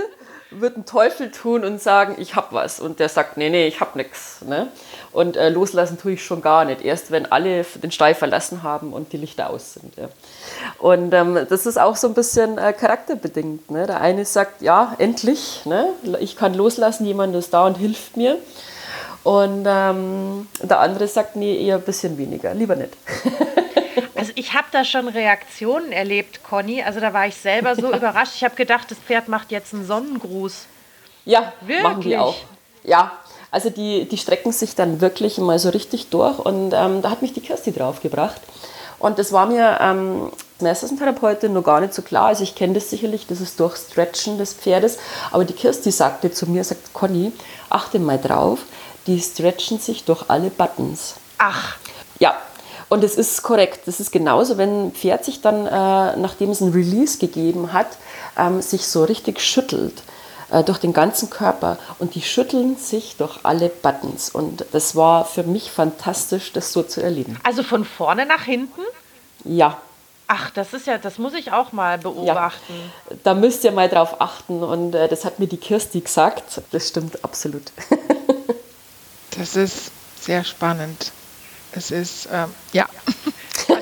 [0.50, 2.80] wird einen Teufel tun und sagen, ich habe was.
[2.80, 4.42] Und der sagt, nee, nee, ich habe nichts.
[4.42, 4.68] Ne?
[5.12, 6.82] Und äh, loslassen tue ich schon gar nicht.
[6.82, 9.96] Erst wenn alle den Stall verlassen haben und die Lichter aus sind.
[9.96, 10.08] Ja.
[10.78, 13.70] Und ähm, das ist auch so ein bisschen äh, charakterbedingt.
[13.70, 13.86] Ne?
[13.86, 15.88] Der eine sagt, ja, endlich, ne?
[16.20, 18.38] ich kann loslassen, jemand ist da und hilft mir.
[19.22, 22.96] Und ähm, der andere sagt, nee, eher ein bisschen weniger, lieber nicht.
[24.14, 26.82] Also ich habe da schon Reaktionen erlebt, Conny.
[26.82, 27.96] Also da war ich selber so ja.
[27.96, 28.32] überrascht.
[28.36, 30.66] Ich habe gedacht, das Pferd macht jetzt einen Sonnengruß.
[31.24, 31.82] Ja, wirklich?
[31.82, 32.36] machen die auch.
[32.84, 33.12] Ja,
[33.50, 36.38] also die, die strecken sich dann wirklich mal so richtig durch.
[36.38, 38.40] Und ähm, da hat mich die Kirsti draufgebracht.
[38.98, 42.26] Und das war mir ähm, Messertherapeutin noch gar nicht so klar.
[42.26, 44.98] Also ich kenne das sicherlich, das ist Durchstretchen des Pferdes.
[45.32, 47.32] Aber die Kirsti sagte zu mir, sagt Conny,
[47.70, 48.60] achte mal drauf,
[49.06, 51.14] die stretchen sich durch alle Buttons.
[51.38, 51.76] Ach.
[52.18, 52.36] Ja,
[52.90, 53.80] und es ist korrekt.
[53.86, 57.88] Das ist genauso, wenn ein Pferd sich dann, äh, nachdem es ein Release gegeben hat,
[58.36, 60.02] ähm, sich so richtig schüttelt
[60.50, 64.30] äh, durch den ganzen Körper und die schütteln sich durch alle Buttons.
[64.30, 67.38] Und das war für mich fantastisch, das so zu erleben.
[67.42, 68.82] Also von vorne nach hinten?
[69.44, 69.78] Ja.
[70.26, 72.74] Ach, das ist ja, das muss ich auch mal beobachten.
[73.10, 76.62] Ja, da müsst ihr mal drauf achten und äh, das hat mir die Kirsti gesagt.
[76.70, 77.72] Das stimmt absolut.
[79.36, 81.10] das ist sehr spannend.
[81.72, 82.86] Es ist, ähm, ja.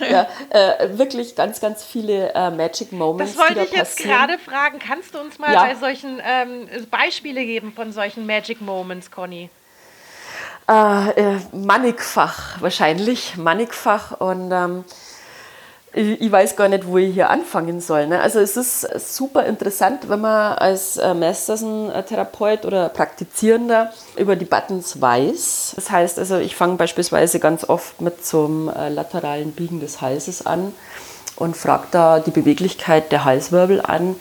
[0.10, 3.34] ja, äh, wirklich ganz, ganz viele äh, Magic Moments.
[3.34, 4.78] Das wollte ich jetzt gerade fragen.
[4.78, 5.64] Kannst du uns mal ja.
[5.64, 9.50] bei solchen ähm, Beispiele geben von solchen Magic Moments, Conny?
[10.68, 14.84] Äh, äh mannigfach wahrscheinlich, mannigfach und ähm,
[15.98, 18.06] ich weiß gar nicht, wo ich hier anfangen soll.
[18.06, 18.20] Ne?
[18.20, 18.82] Also es ist
[19.16, 25.72] super interessant, wenn man als äh, Masterson-Therapeut oder Praktizierender über die Buttons weiß.
[25.74, 30.46] Das heißt also, ich fange beispielsweise ganz oft mit einem äh, lateralen Biegen des Halses
[30.46, 30.72] an
[31.34, 34.14] und frage da die Beweglichkeit der Halswirbel an.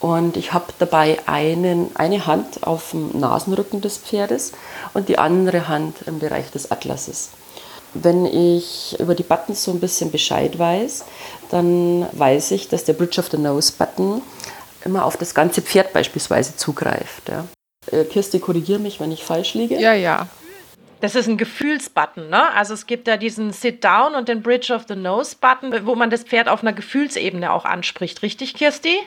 [0.00, 4.52] Und ich habe dabei einen, eine Hand auf dem Nasenrücken des Pferdes
[4.94, 7.30] und die andere Hand im Bereich des Atlases.
[7.94, 11.04] Wenn ich über die Buttons so ein bisschen Bescheid weiß,
[11.50, 14.22] dann weiß ich, dass der Bridge of the Nose Button
[14.84, 17.28] immer auf das ganze Pferd beispielsweise zugreift.
[17.28, 17.46] Ja.
[17.90, 19.80] Äh, Kirsti, korrigiere mich, wenn ich falsch liege.
[19.80, 20.28] Ja, ja.
[21.00, 22.52] Das ist ein Gefühlsbutton, ne?
[22.52, 26.24] Also es gibt da diesen Sit-Down und den Bridge of the Nose-Button, wo man das
[26.24, 28.22] Pferd auf einer Gefühlsebene auch anspricht.
[28.22, 28.98] Richtig, Kirsti?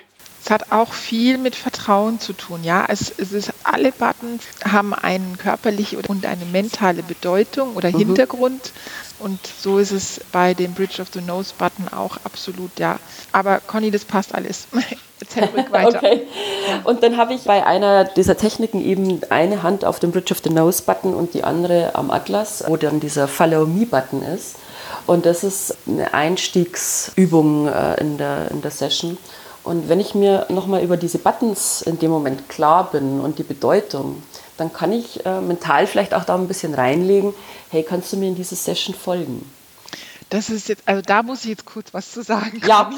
[0.43, 2.63] Es hat auch viel mit Vertrauen zu tun.
[2.63, 7.99] Ja, es, es ist, alle Buttons haben eine körperliche und eine mentale Bedeutung oder mhm.
[7.99, 8.73] Hintergrund.
[9.19, 12.99] Und so ist es bei dem Bridge of the Nose Button auch absolut, ja.
[13.32, 14.67] Aber Conny, das passt alles.
[15.21, 15.97] erzähl ruhig weiter.
[15.97, 16.27] Okay.
[16.84, 20.41] Und dann habe ich bei einer dieser Techniken eben eine Hand auf dem Bridge of
[20.43, 24.56] the Nose Button und die andere am Atlas, wo dann dieser Follow Me Button ist.
[25.06, 29.17] Und das ist eine Einstiegsübung äh, in, der, in der Session.
[29.63, 33.43] Und wenn ich mir nochmal über diese Buttons in dem Moment klar bin und die
[33.43, 34.21] Bedeutung,
[34.58, 37.34] dann kann ich äh, mental vielleicht auch da ein bisschen reinlegen,
[37.69, 39.49] hey, kannst du mir in diese Session folgen?
[40.29, 42.62] Das ist jetzt, also da muss ich jetzt kurz was zu sagen.
[42.65, 42.91] Ja.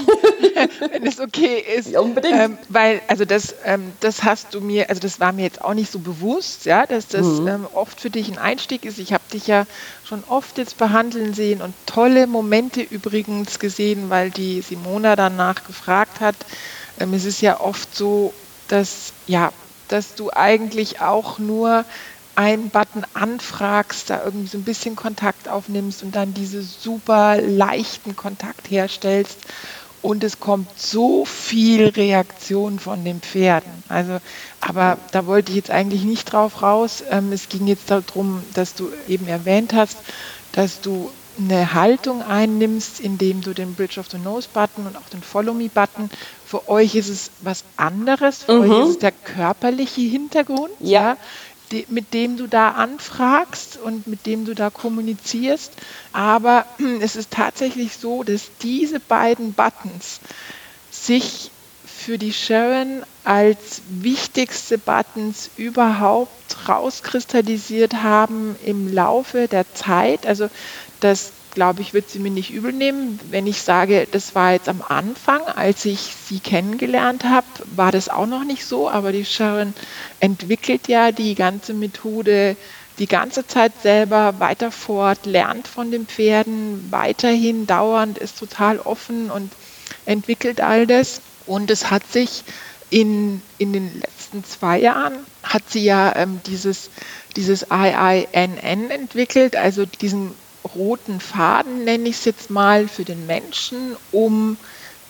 [0.91, 1.89] Wenn es okay ist.
[1.89, 2.35] Ja, unbedingt.
[2.37, 5.73] Ähm, weil, also das, ähm, das hast du mir, also das war mir jetzt auch
[5.73, 7.47] nicht so bewusst, ja, dass das mhm.
[7.47, 8.99] ähm, oft für dich ein Einstieg ist.
[8.99, 9.65] Ich habe dich ja
[10.03, 16.19] schon oft jetzt behandeln sehen und tolle Momente übrigens gesehen, weil die Simona danach gefragt
[16.21, 16.35] hat.
[16.99, 18.33] Ähm, es ist ja oft so,
[18.67, 19.51] dass, ja,
[19.87, 21.85] dass du eigentlich auch nur
[22.35, 28.15] einen Button anfragst, da irgendwie so ein bisschen Kontakt aufnimmst und dann diese super leichten
[28.15, 29.37] Kontakt herstellst.
[30.01, 33.71] Und es kommt so viel Reaktion von den Pferden.
[33.89, 34.19] Also,
[34.61, 37.03] aber da wollte ich jetzt eigentlich nicht drauf raus.
[37.09, 39.97] Ähm, es ging jetzt darum, dass du eben erwähnt hast,
[40.51, 45.09] dass du eine Haltung einnimmst, indem du den Bridge of the Nose Button und auch
[45.11, 46.09] den Follow Me Button,
[46.45, 48.71] für euch ist es was anderes, für mhm.
[48.71, 50.71] euch ist es der körperliche Hintergrund.
[50.79, 51.01] Ja.
[51.01, 51.17] ja
[51.75, 55.73] die, mit dem du da anfragst und mit dem du da kommunizierst.
[56.13, 56.65] Aber
[57.01, 60.19] es ist tatsächlich so, dass diese beiden Buttons
[60.91, 61.51] sich
[61.85, 66.31] für die Sharon als wichtigste Buttons überhaupt
[66.67, 70.25] rauskristallisiert haben im Laufe der Zeit.
[70.25, 70.49] Also
[70.99, 73.19] das glaube ich, wird sie mir nicht übel nehmen.
[73.31, 78.09] Wenn ich sage, das war jetzt am Anfang, als ich sie kennengelernt habe, war das
[78.09, 79.73] auch noch nicht so, aber die Sharon
[80.19, 82.55] entwickelt ja die ganze Methode
[82.99, 89.29] die ganze Zeit selber weiter fort, lernt von den Pferden, weiterhin dauernd, ist total offen
[89.31, 89.51] und
[90.05, 91.21] entwickelt all das.
[91.45, 92.43] Und es hat sich
[92.89, 95.13] in, in den letzten zwei Jahren,
[95.43, 96.89] hat sie ja ähm, dieses,
[97.35, 98.57] dieses IINN
[98.89, 100.31] entwickelt, also diesen
[100.73, 104.57] roten Faden, nenne ich es jetzt mal, für den Menschen, um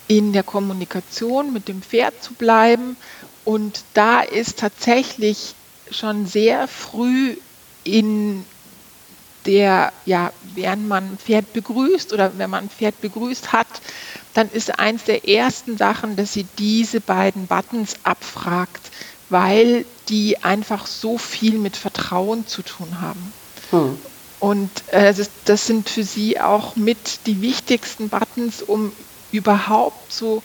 [0.08, 2.98] in der Kommunikation mit dem Pferd zu bleiben.
[3.44, 5.56] Und da ist tatsächlich
[5.90, 7.36] schon sehr früh
[7.84, 8.44] in
[9.46, 13.68] der, ja, während man ein Pferd begrüßt oder wenn man ein Pferd begrüßt hat,
[14.34, 18.92] dann ist eins der ersten Sachen, dass sie diese beiden Buttons abfragt,
[19.30, 23.34] weil die einfach so viel mit Vertrauen zu tun haben.
[23.70, 23.98] Hm.
[24.40, 28.92] Und äh, das, das, sind für sie auch mit die wichtigsten Buttons, um
[29.32, 30.44] überhaupt so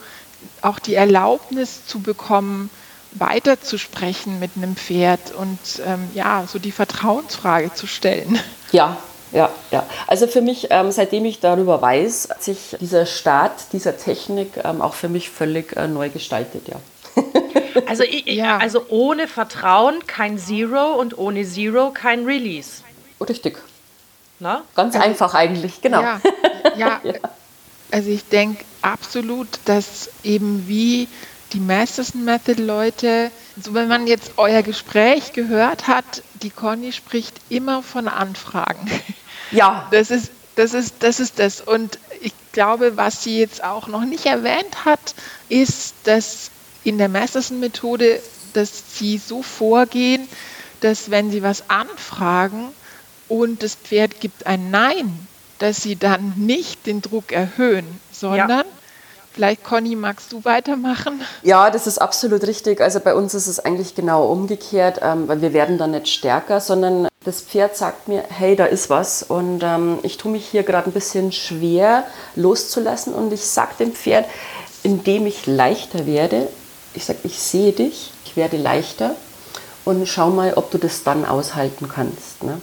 [0.63, 2.71] auch die Erlaubnis zu bekommen,
[3.13, 8.39] weiterzusprechen mit einem Pferd und ähm, ja, so die Vertrauensfrage zu stellen.
[8.73, 8.97] Ja,
[9.33, 9.85] ja, ja.
[10.07, 14.81] Also für mich, ähm, seitdem ich darüber weiß, hat sich dieser Start dieser Technik ähm,
[14.81, 16.77] auch für mich völlig äh, neu gestaltet, ja.
[17.87, 18.59] Also, ich, ja.
[18.59, 22.83] also ohne Vertrauen kein Zero und ohne Zero kein Release.
[23.21, 23.59] Richtig.
[24.41, 24.63] Na?
[24.75, 26.01] Ganz also, einfach eigentlich, genau.
[26.01, 26.21] Ja,
[26.77, 27.13] ja, ja.
[27.91, 31.09] also ich denke absolut, dass eben wie
[31.53, 37.37] die Masterson Method Leute, so wenn man jetzt euer Gespräch gehört hat, die Conny spricht
[37.49, 38.91] immer von Anfragen.
[39.53, 39.89] Ja.
[39.91, 44.05] Das ist das ist das ist das und ich glaube, was sie jetzt auch noch
[44.05, 45.17] nicht erwähnt hat,
[45.49, 46.53] ist, dass
[46.85, 48.23] in der Masterson Methode,
[48.53, 50.29] dass sie so vorgehen,
[50.83, 52.69] dass wenn sie was anfragen,
[53.31, 55.27] und das Pferd gibt ein Nein,
[55.59, 58.65] dass sie dann nicht den Druck erhöhen, sondern ja.
[59.33, 61.21] Vielleicht, Conny, magst du weitermachen?
[61.43, 62.81] Ja, das ist absolut richtig.
[62.81, 66.61] Also bei uns ist es eigentlich genau umgekehrt, ähm, weil wir werden dann nicht stärker,
[66.61, 70.65] sondern das Pferd sagt mir, hey, da ist was und ähm, ich tue mich hier
[70.65, 74.27] gerade ein bisschen schwer loszulassen und ich sage dem Pferd,
[74.83, 76.49] indem ich leichter werde,
[76.95, 79.15] ich sage, ich sehe dich, ich werde leichter
[79.85, 82.43] und schau mal, ob du das dann aushalten kannst.
[82.43, 82.61] Ne?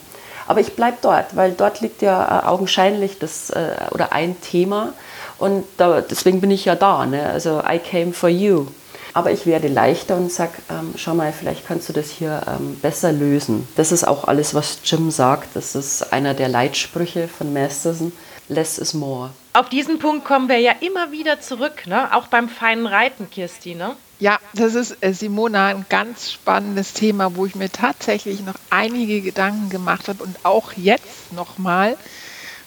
[0.48, 4.94] Aber ich bleibe dort, weil dort liegt ja äh, augenscheinlich das äh, oder ein Thema
[5.38, 7.06] und da, deswegen bin ich ja da.
[7.06, 7.24] Ne?
[7.30, 8.68] Also I came for you.
[9.14, 12.80] Aber ich werde leichter und sage, ähm, schau mal, vielleicht kannst du das hier ähm,
[12.82, 13.68] besser lösen.
[13.76, 15.56] Das ist auch alles, was Jim sagt.
[15.56, 18.12] Das ist einer der Leitsprüche von Masterson.
[18.48, 19.32] Less is more.
[19.54, 22.16] Auf diesen Punkt kommen wir ja immer wieder zurück, ne?
[22.16, 23.74] auch beim feinen Reiten, Kirsti.
[23.74, 23.96] Ne?
[24.19, 29.21] Ja, das ist, äh, Simona, ein ganz spannendes Thema, wo ich mir tatsächlich noch einige
[29.21, 31.97] Gedanken gemacht habe und auch jetzt nochmal.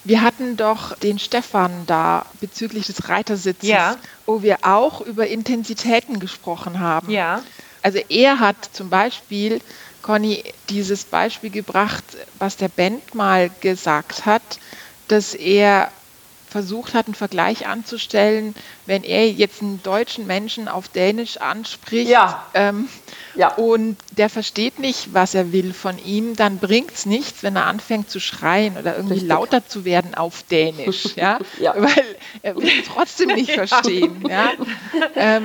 [0.04, 3.96] Wir hatten doch den Stefan da bezüglich des Reitersitzes, ja.
[4.26, 7.10] wo wir auch über Intensitäten gesprochen haben.
[7.10, 7.42] Ja.
[7.82, 9.60] Also er hat zum Beispiel,
[10.02, 12.04] Conny, dieses Beispiel gebracht,
[12.38, 14.42] was der Band mal gesagt hat,
[15.08, 15.90] dass er
[16.50, 18.54] versucht hat, einen Vergleich anzustellen,
[18.86, 22.44] wenn er jetzt einen deutschen Menschen auf Dänisch anspricht Ja.
[22.54, 22.88] ähm,
[23.34, 23.54] Ja.
[23.54, 27.66] und der versteht nicht, was er will von ihm, dann bringt es nichts, wenn er
[27.66, 29.28] anfängt zu schreien oder irgendwie Richtig.
[29.30, 31.38] lauter zu werden auf Dänisch, ja?
[31.58, 31.74] Ja.
[31.76, 34.24] weil er will es trotzdem nicht verstehen.
[34.28, 34.52] Ja?
[35.14, 35.44] Ähm,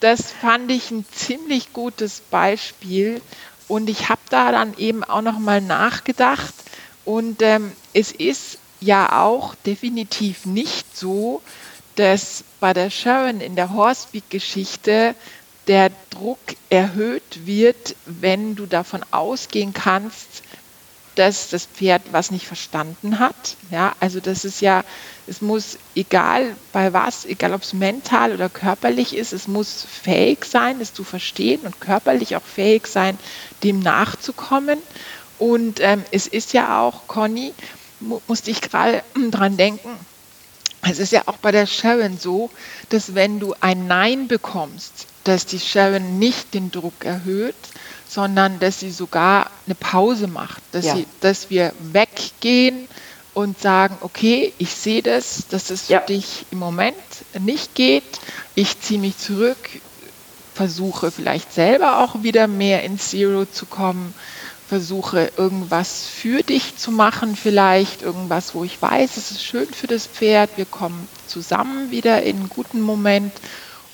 [0.00, 3.20] das fand ich ein ziemlich gutes Beispiel
[3.66, 6.54] und ich habe da dann eben auch noch mal nachgedacht
[7.04, 11.42] und ähm, es ist ja auch definitiv nicht so,
[11.96, 15.14] dass bei der Sharon in der Horsepeak-Geschichte
[15.66, 16.38] der Druck
[16.70, 20.42] erhöht wird, wenn du davon ausgehen kannst,
[21.16, 23.56] dass das Pferd was nicht verstanden hat.
[23.70, 24.84] Ja, also das ist ja,
[25.26, 30.44] es muss egal bei was, egal ob es mental oder körperlich ist, es muss fähig
[30.44, 33.18] sein, es zu verstehen und körperlich auch fähig sein,
[33.62, 34.78] dem nachzukommen.
[35.38, 37.54] Und ähm, es ist ja auch, Conny,
[38.00, 39.98] musste ich gerade dran denken,
[40.82, 42.50] es ist ja auch bei der Sharon so,
[42.90, 47.54] dass wenn du ein Nein bekommst, dass die Sharon nicht den Druck erhöht,
[48.08, 50.96] sondern dass sie sogar eine Pause macht, dass, Ja.
[50.96, 52.86] sie, dass wir weggehen
[53.34, 56.00] und sagen, okay, ich sehe das, dass es Ja.
[56.00, 56.94] für dich im Moment
[57.38, 58.04] nicht geht,
[58.54, 59.58] ich ziehe mich zurück,
[60.54, 64.14] versuche vielleicht selber auch wieder mehr ins Zero zu kommen,
[64.68, 69.86] versuche irgendwas für dich zu machen, vielleicht irgendwas, wo ich weiß, es ist schön für
[69.86, 73.32] das Pferd, wir kommen zusammen wieder in einen guten Moment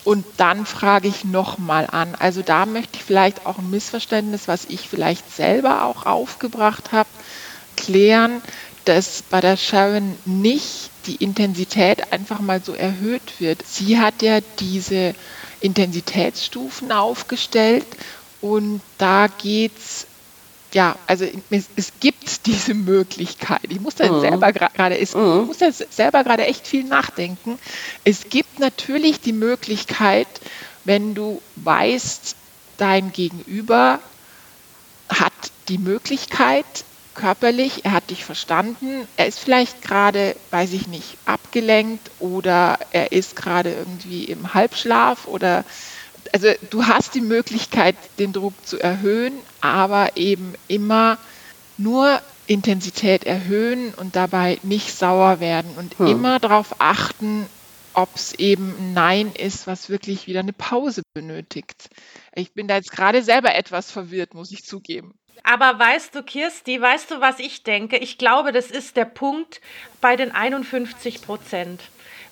[0.04, 2.14] und dann frage ich nochmal an.
[2.18, 7.08] Also da möchte ich vielleicht auch ein Missverständnis, was ich vielleicht selber auch aufgebracht habe,
[7.76, 8.42] klären,
[8.85, 13.64] dass bei der Sharon nicht die Intensität einfach mal so erhöht wird.
[13.66, 15.14] Sie hat ja diese
[15.61, 17.87] Intensitätsstufen aufgestellt
[18.40, 20.06] und da geht's
[20.74, 23.61] ja, also es, es gibt diese Möglichkeit.
[23.68, 24.20] Ich muss da Mhm.
[24.20, 25.00] selber gerade, Mhm.
[25.02, 25.14] ich
[25.46, 27.58] muss da selber gerade echt viel nachdenken.
[28.04, 30.28] Es gibt natürlich die Möglichkeit,
[30.85, 32.37] wenn du weißt,
[32.78, 34.00] dein Gegenüber
[35.08, 35.32] hat
[35.68, 36.64] die Möglichkeit
[37.14, 43.12] körperlich, er hat dich verstanden, er ist vielleicht gerade, weiß ich nicht, abgelenkt oder er
[43.12, 45.64] ist gerade irgendwie im Halbschlaf oder
[46.32, 51.18] also du hast die Möglichkeit, den Druck zu erhöhen, aber eben immer
[51.79, 56.07] nur Intensität erhöhen und dabei nicht sauer werden und Hm.
[56.07, 57.46] immer darauf achten,
[57.94, 61.88] ob es eben ein Nein ist, was wirklich wieder eine Pause benötigt.
[62.35, 65.14] Ich bin da jetzt gerade selber etwas verwirrt, muss ich zugeben.
[65.44, 67.96] Aber weißt du, Kirsti, weißt du, was ich denke?
[67.98, 69.61] Ich glaube, das ist der Punkt
[70.01, 71.81] bei den 51 Prozent.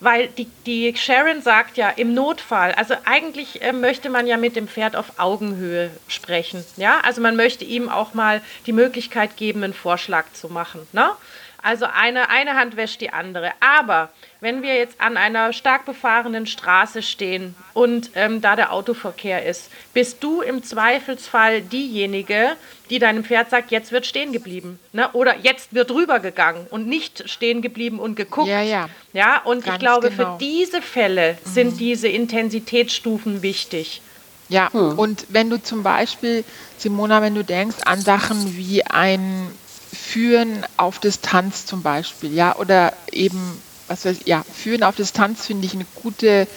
[0.01, 4.57] Weil die, die Sharon sagt ja, im Notfall, also eigentlich äh, möchte man ja mit
[4.57, 6.65] dem Pferd auf Augenhöhe sprechen.
[6.77, 10.87] Ja, also man möchte ihm auch mal die Möglichkeit geben, einen Vorschlag zu machen.
[10.93, 11.11] Ne?
[11.63, 13.53] Also eine, eine Hand wäscht die andere.
[13.61, 19.45] Aber wenn wir jetzt an einer stark befahrenen Straße stehen und ähm, da der Autoverkehr
[19.45, 22.57] ist, bist du im Zweifelsfall diejenige,
[22.89, 24.79] die deinem Pferd sagt, jetzt wird stehen geblieben.
[24.93, 25.09] Ne?
[25.13, 28.49] Oder jetzt wird rübergegangen und nicht stehen geblieben und geguckt.
[28.49, 28.89] Ja, ja.
[29.13, 30.37] Ja, und ich Ganz glaube, genau.
[30.37, 34.03] für diese Fälle sind diese Intensitätsstufen wichtig.
[34.49, 36.43] Ja, und wenn du zum Beispiel,
[36.77, 39.47] Simona, wenn du denkst an Sachen wie ein
[40.11, 45.47] Führen auf Distanz zum Beispiel, ja, oder eben, was weiß ich, ja, Führen auf Distanz
[45.47, 46.49] finde ich eine gute,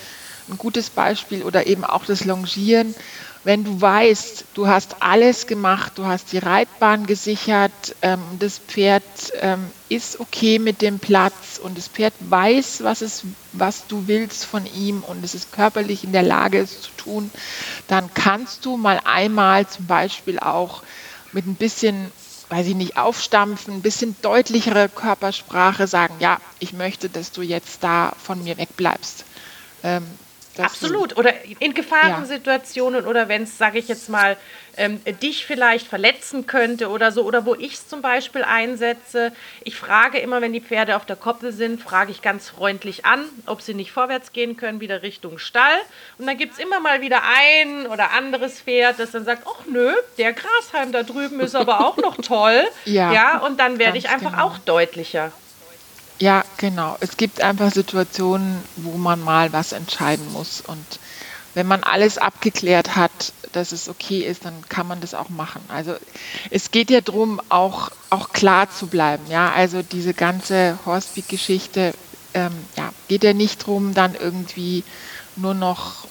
[0.50, 2.96] ein gutes Beispiel oder eben auch das Longieren.
[3.44, 9.04] Wenn du weißt, du hast alles gemacht, du hast die Reitbahn gesichert, ähm, das Pferd
[9.42, 14.46] ähm, ist okay mit dem Platz und das Pferd weiß, was, es, was du willst
[14.46, 17.30] von ihm und es ist körperlich in der Lage, es zu tun,
[17.88, 20.82] dann kannst du mal einmal zum Beispiel auch
[21.34, 22.12] mit ein bisschen,
[22.50, 27.84] weiß ich nicht, aufstampfen, ein bisschen deutlichere Körpersprache sagen, ja, ich möchte, dass du jetzt
[27.84, 29.26] da von mir wegbleibst.
[29.84, 30.06] Ähm,
[30.56, 31.18] dass du- Absolut.
[31.18, 34.38] Oder in Gefahrensituationen oder wenn es, sage ich jetzt mal,
[34.78, 37.24] ähm, dich vielleicht verletzen könnte oder so.
[37.24, 39.32] Oder wo ich es zum Beispiel einsetze.
[39.63, 43.26] Ich frage immer, wenn die Pferde auf der Koppel sind, frage ich ganz freundlich an,
[43.46, 45.78] ob sie nicht vorwärts gehen können, wieder Richtung Stall.
[46.18, 49.66] Und dann gibt es immer mal wieder ein oder anderes Pferd, das dann sagt, ach
[49.68, 52.64] nö, der Grashalm da drüben ist aber auch noch toll.
[52.86, 54.45] Ja, ja und dann werde ich einfach genau.
[54.45, 55.32] auch deutlicher.
[56.20, 56.97] Ja, genau.
[56.99, 60.61] Es gibt einfach Situationen, wo man mal was entscheiden muss.
[60.61, 60.86] Und
[61.53, 65.61] wenn man alles abgeklärt hat, dass es okay ist, dann kann man das auch machen.
[65.68, 65.95] Also
[66.49, 69.24] es geht ja darum, auch, auch klar zu bleiben.
[69.30, 71.93] Ja, also diese ganze Horstbeak-Geschichte
[72.34, 74.84] ähm, ja, geht ja nicht darum, dann irgendwie
[75.36, 76.07] nur noch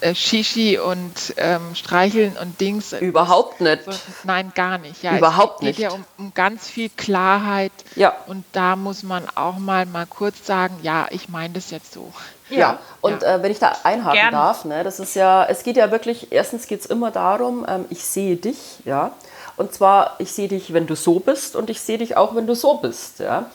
[0.00, 2.92] äh, Shishi und ähm, Streicheln und Dings.
[2.92, 3.84] Überhaupt nicht.
[3.84, 3.92] So,
[4.24, 5.02] nein, gar nicht.
[5.02, 5.78] Ja, Überhaupt es geht nicht.
[5.80, 7.72] ja um, um, ganz viel Klarheit.
[7.96, 8.14] Ja.
[8.26, 12.12] Und da muss man auch mal, mal kurz sagen, ja, ich meine das jetzt so.
[12.50, 12.78] Ja, ja.
[13.00, 13.36] und ja.
[13.36, 14.32] Äh, wenn ich da einhaken Gern.
[14.32, 17.84] darf, ne, das ist ja, es geht ja wirklich, erstens geht es immer darum, ähm,
[17.90, 19.12] ich sehe dich, ja.
[19.56, 22.46] Und zwar, ich sehe dich, wenn du so bist und ich sehe dich auch, wenn
[22.46, 23.46] du so bist, ja.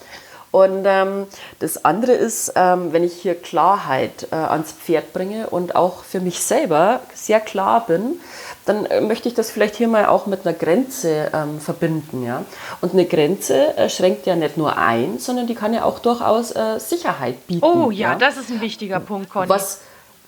[0.54, 1.26] Und ähm,
[1.58, 6.20] das andere ist, ähm, wenn ich hier Klarheit äh, ans Pferd bringe und auch für
[6.20, 8.20] mich selber sehr klar bin,
[8.64, 12.24] dann äh, möchte ich das vielleicht hier mal auch mit einer Grenze ähm, verbinden.
[12.24, 12.44] Ja?
[12.80, 16.52] Und eine Grenze äh, schränkt ja nicht nur ein, sondern die kann ja auch durchaus
[16.52, 17.64] äh, Sicherheit bieten.
[17.64, 19.48] Oh ja, ja, das ist ein wichtiger Punkt, Conny.
[19.48, 19.80] Was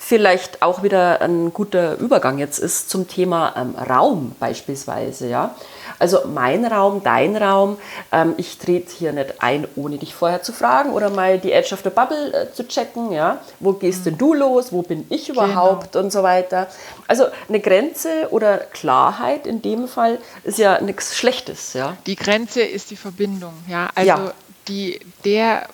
[0.07, 5.27] vielleicht auch wieder ein guter Übergang jetzt ist zum Thema ähm, Raum beispielsweise.
[5.27, 5.57] Ja?
[5.99, 7.77] Also mein Raum, dein Raum,
[8.13, 11.75] ähm, ich trete hier nicht ein, ohne dich vorher zu fragen oder mal die Edge
[11.75, 13.11] of the Bubble äh, zu checken.
[13.11, 13.41] Ja?
[13.59, 14.05] Wo gehst mhm.
[14.05, 14.73] denn du los?
[14.73, 15.45] Wo bin ich genau.
[15.45, 15.93] überhaupt?
[15.93, 16.05] Genau.
[16.05, 16.69] Und so weiter.
[17.09, 21.73] Also eine Grenze oder Klarheit in dem Fall ist ja nichts Schlechtes.
[21.73, 21.97] Ja?
[22.07, 23.55] Die Grenze ist die Verbindung.
[23.67, 23.91] Ja?
[23.97, 24.33] Also ja.
[24.69, 25.67] Die, der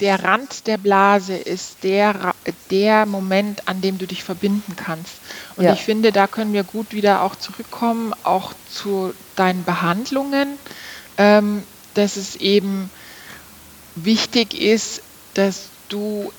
[0.00, 2.33] der Rand der Blase ist der,
[2.70, 5.14] der Moment, an dem du dich verbinden kannst.
[5.56, 5.72] Und ja.
[5.72, 10.58] ich finde, da können wir gut wieder auch zurückkommen, auch zu deinen Behandlungen,
[11.18, 11.62] ähm,
[11.94, 12.90] dass es eben
[13.94, 15.02] wichtig ist,
[15.34, 16.32] dass du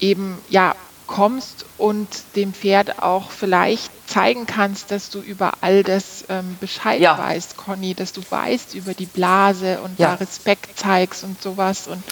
[0.00, 0.74] eben ja
[1.06, 7.00] kommst und dem Pferd auch vielleicht zeigen kannst, dass du über all das ähm, Bescheid
[7.00, 7.16] ja.
[7.16, 10.08] weißt, Conny, dass du weißt über die Blase und ja.
[10.08, 12.02] da Respekt zeigst und sowas und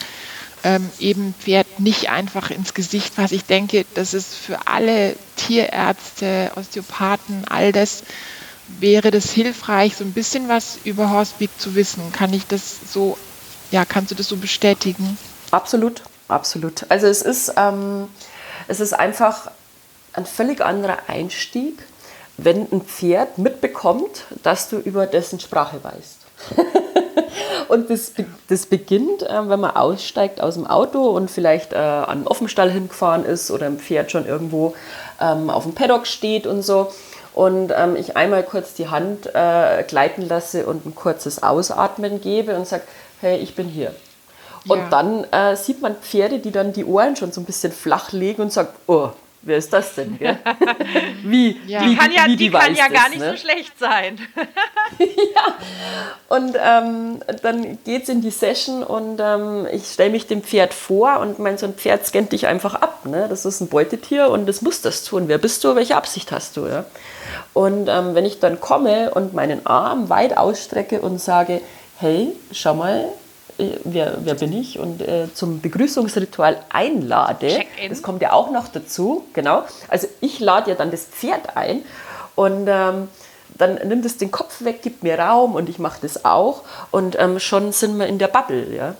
[0.65, 6.51] ähm, eben Pferd nicht einfach ins Gesicht was Ich denke, das ist für alle Tierärzte,
[6.57, 8.03] Osteopathen, all das
[8.81, 12.13] wäre das hilfreich, so ein bisschen was über Horsepeak zu wissen.
[12.13, 13.19] Kann ich das so,
[13.71, 15.19] ja, kannst du das so bestätigen?
[15.51, 16.87] Absolut, absolut.
[16.89, 18.09] Also es ist, ähm,
[18.67, 19.51] es ist einfach
[20.15, 21.79] ein völlig anderer Einstieg,
[22.39, 26.19] wenn ein Pferd mitbekommt, dass du über dessen Sprache weißt.
[27.75, 28.13] und das,
[28.49, 32.71] das beginnt, äh, wenn man aussteigt aus dem Auto und vielleicht äh, an den Offenstall
[32.71, 34.75] hingefahren ist oder ein Pferd schon irgendwo
[35.21, 36.93] ähm, auf dem Paddock steht und so.
[37.35, 42.55] Und ähm, ich einmal kurz die Hand äh, gleiten lasse und ein kurzes Ausatmen gebe
[42.55, 42.85] und sage,
[43.21, 43.93] hey, ich bin hier.
[44.69, 44.89] Und ja.
[44.89, 48.41] dann äh, sieht man Pferde, die dann die Ohren schon so ein bisschen flach legen
[48.41, 49.11] und sagen, oh,
[49.45, 50.19] wer ist das denn?
[50.19, 50.39] Gell?
[51.25, 51.83] Wie, ja.
[51.83, 53.31] wie, die kann ja, die, die kann ja gar nicht ne?
[53.31, 54.19] so schlecht sein.
[54.99, 55.55] ja,
[56.29, 60.75] und ähm, dann geht es in die Session und ähm, ich stelle mich dem Pferd
[60.75, 63.07] vor und mein so ein Pferd scannt dich einfach ab.
[63.07, 63.27] Ne?
[63.29, 65.25] Das ist ein Beutetier und das muss das tun.
[65.29, 65.75] Wer bist du?
[65.75, 66.67] Welche Absicht hast du?
[66.67, 66.85] Ja?
[67.53, 71.61] Und ähm, wenn ich dann komme und meinen Arm weit ausstrecke und sage,
[71.99, 73.05] hey, schau mal,
[73.59, 77.65] wer, wer bin ich und äh, zum Begrüßungsritual einlade.
[77.89, 79.65] Das kommt ja auch noch dazu, genau.
[79.89, 81.83] Also ich lade ja dann das Pferd ein
[82.35, 83.09] und ähm,
[83.57, 87.17] dann nimmt es den Kopf weg, gibt mir Raum und ich mache das auch und
[87.19, 88.97] ähm, schon sind wir in der Bubble, ja.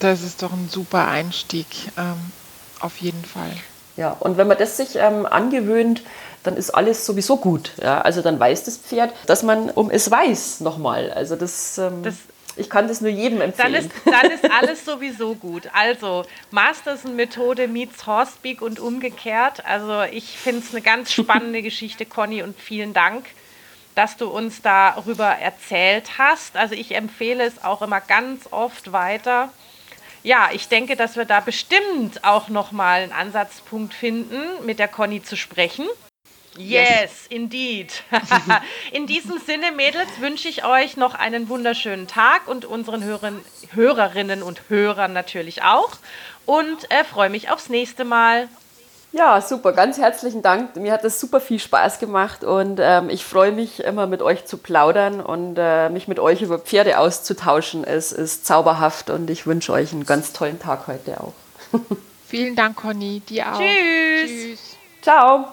[0.00, 2.32] Das ist doch ein super Einstieg, ähm,
[2.80, 3.52] auf jeden Fall.
[3.96, 6.02] Ja, und wenn man das sich ähm, angewöhnt,
[6.42, 7.72] dann ist alles sowieso gut.
[7.80, 8.00] Ja?
[8.00, 11.10] Also dann weiß das Pferd, dass man um es weiß nochmal.
[11.12, 12.14] Also das, ähm, das
[12.56, 13.72] ich kann das nur jedem empfehlen.
[13.72, 15.68] Dann ist, dann ist alles sowieso gut.
[15.72, 19.64] Also Masterson-Methode meets Horsepeak und umgekehrt.
[19.64, 23.26] Also ich finde es eine ganz spannende Geschichte, Conny, und vielen Dank,
[23.94, 26.56] dass du uns darüber erzählt hast.
[26.56, 29.52] Also ich empfehle es auch immer ganz oft weiter.
[30.22, 35.22] Ja, ich denke, dass wir da bestimmt auch nochmal einen Ansatzpunkt finden, mit der Conny
[35.22, 35.86] zu sprechen.
[36.56, 37.92] Yes, indeed.
[38.92, 43.40] In diesem Sinne, Mädels, wünsche ich euch noch einen wunderschönen Tag und unseren Hörern,
[43.72, 45.90] Hörerinnen und Hörern natürlich auch.
[46.46, 48.48] Und äh, freue mich aufs nächste Mal.
[49.14, 50.74] Ja, super, ganz herzlichen Dank.
[50.74, 54.44] Mir hat das super viel Spaß gemacht und ähm, ich freue mich immer mit euch
[54.44, 57.84] zu plaudern und äh, mich mit euch über Pferde auszutauschen.
[57.84, 61.34] Es ist zauberhaft und ich wünsche euch einen ganz tollen Tag heute auch.
[62.26, 63.20] Vielen Dank, Conny.
[63.20, 63.60] Dir auch.
[63.60, 64.30] Tschüss.
[64.30, 64.76] Tschüss.
[65.00, 65.46] Ciao.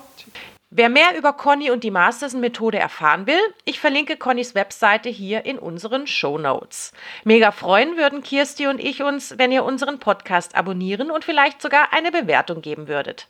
[0.74, 5.60] Wer mehr über Conny und die Masterson-Methode erfahren will, ich verlinke Connys Webseite hier in
[5.60, 6.94] unseren Show Notes.
[7.26, 11.92] Mega freuen würden Kirsti und ich uns, wenn ihr unseren Podcast abonnieren und vielleicht sogar
[11.92, 13.28] eine Bewertung geben würdet.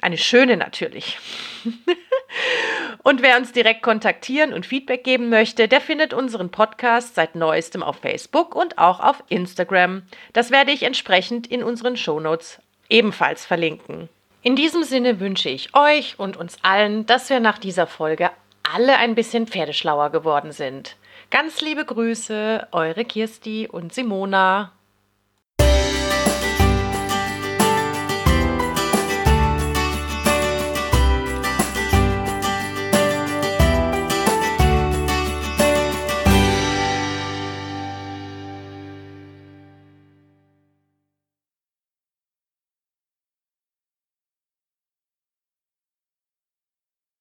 [0.00, 1.18] Eine schöne natürlich.
[3.02, 7.82] und wer uns direkt kontaktieren und Feedback geben möchte, der findet unseren Podcast seit neuestem
[7.82, 10.02] auf Facebook und auch auf Instagram.
[10.32, 14.08] Das werde ich entsprechend in unseren Show Notes ebenfalls verlinken.
[14.46, 18.30] In diesem Sinne wünsche ich euch und uns allen, dass wir nach dieser Folge
[18.62, 20.96] alle ein bisschen pferdeschlauer geworden sind.
[21.30, 24.72] Ganz liebe Grüße, eure Kirsti und Simona.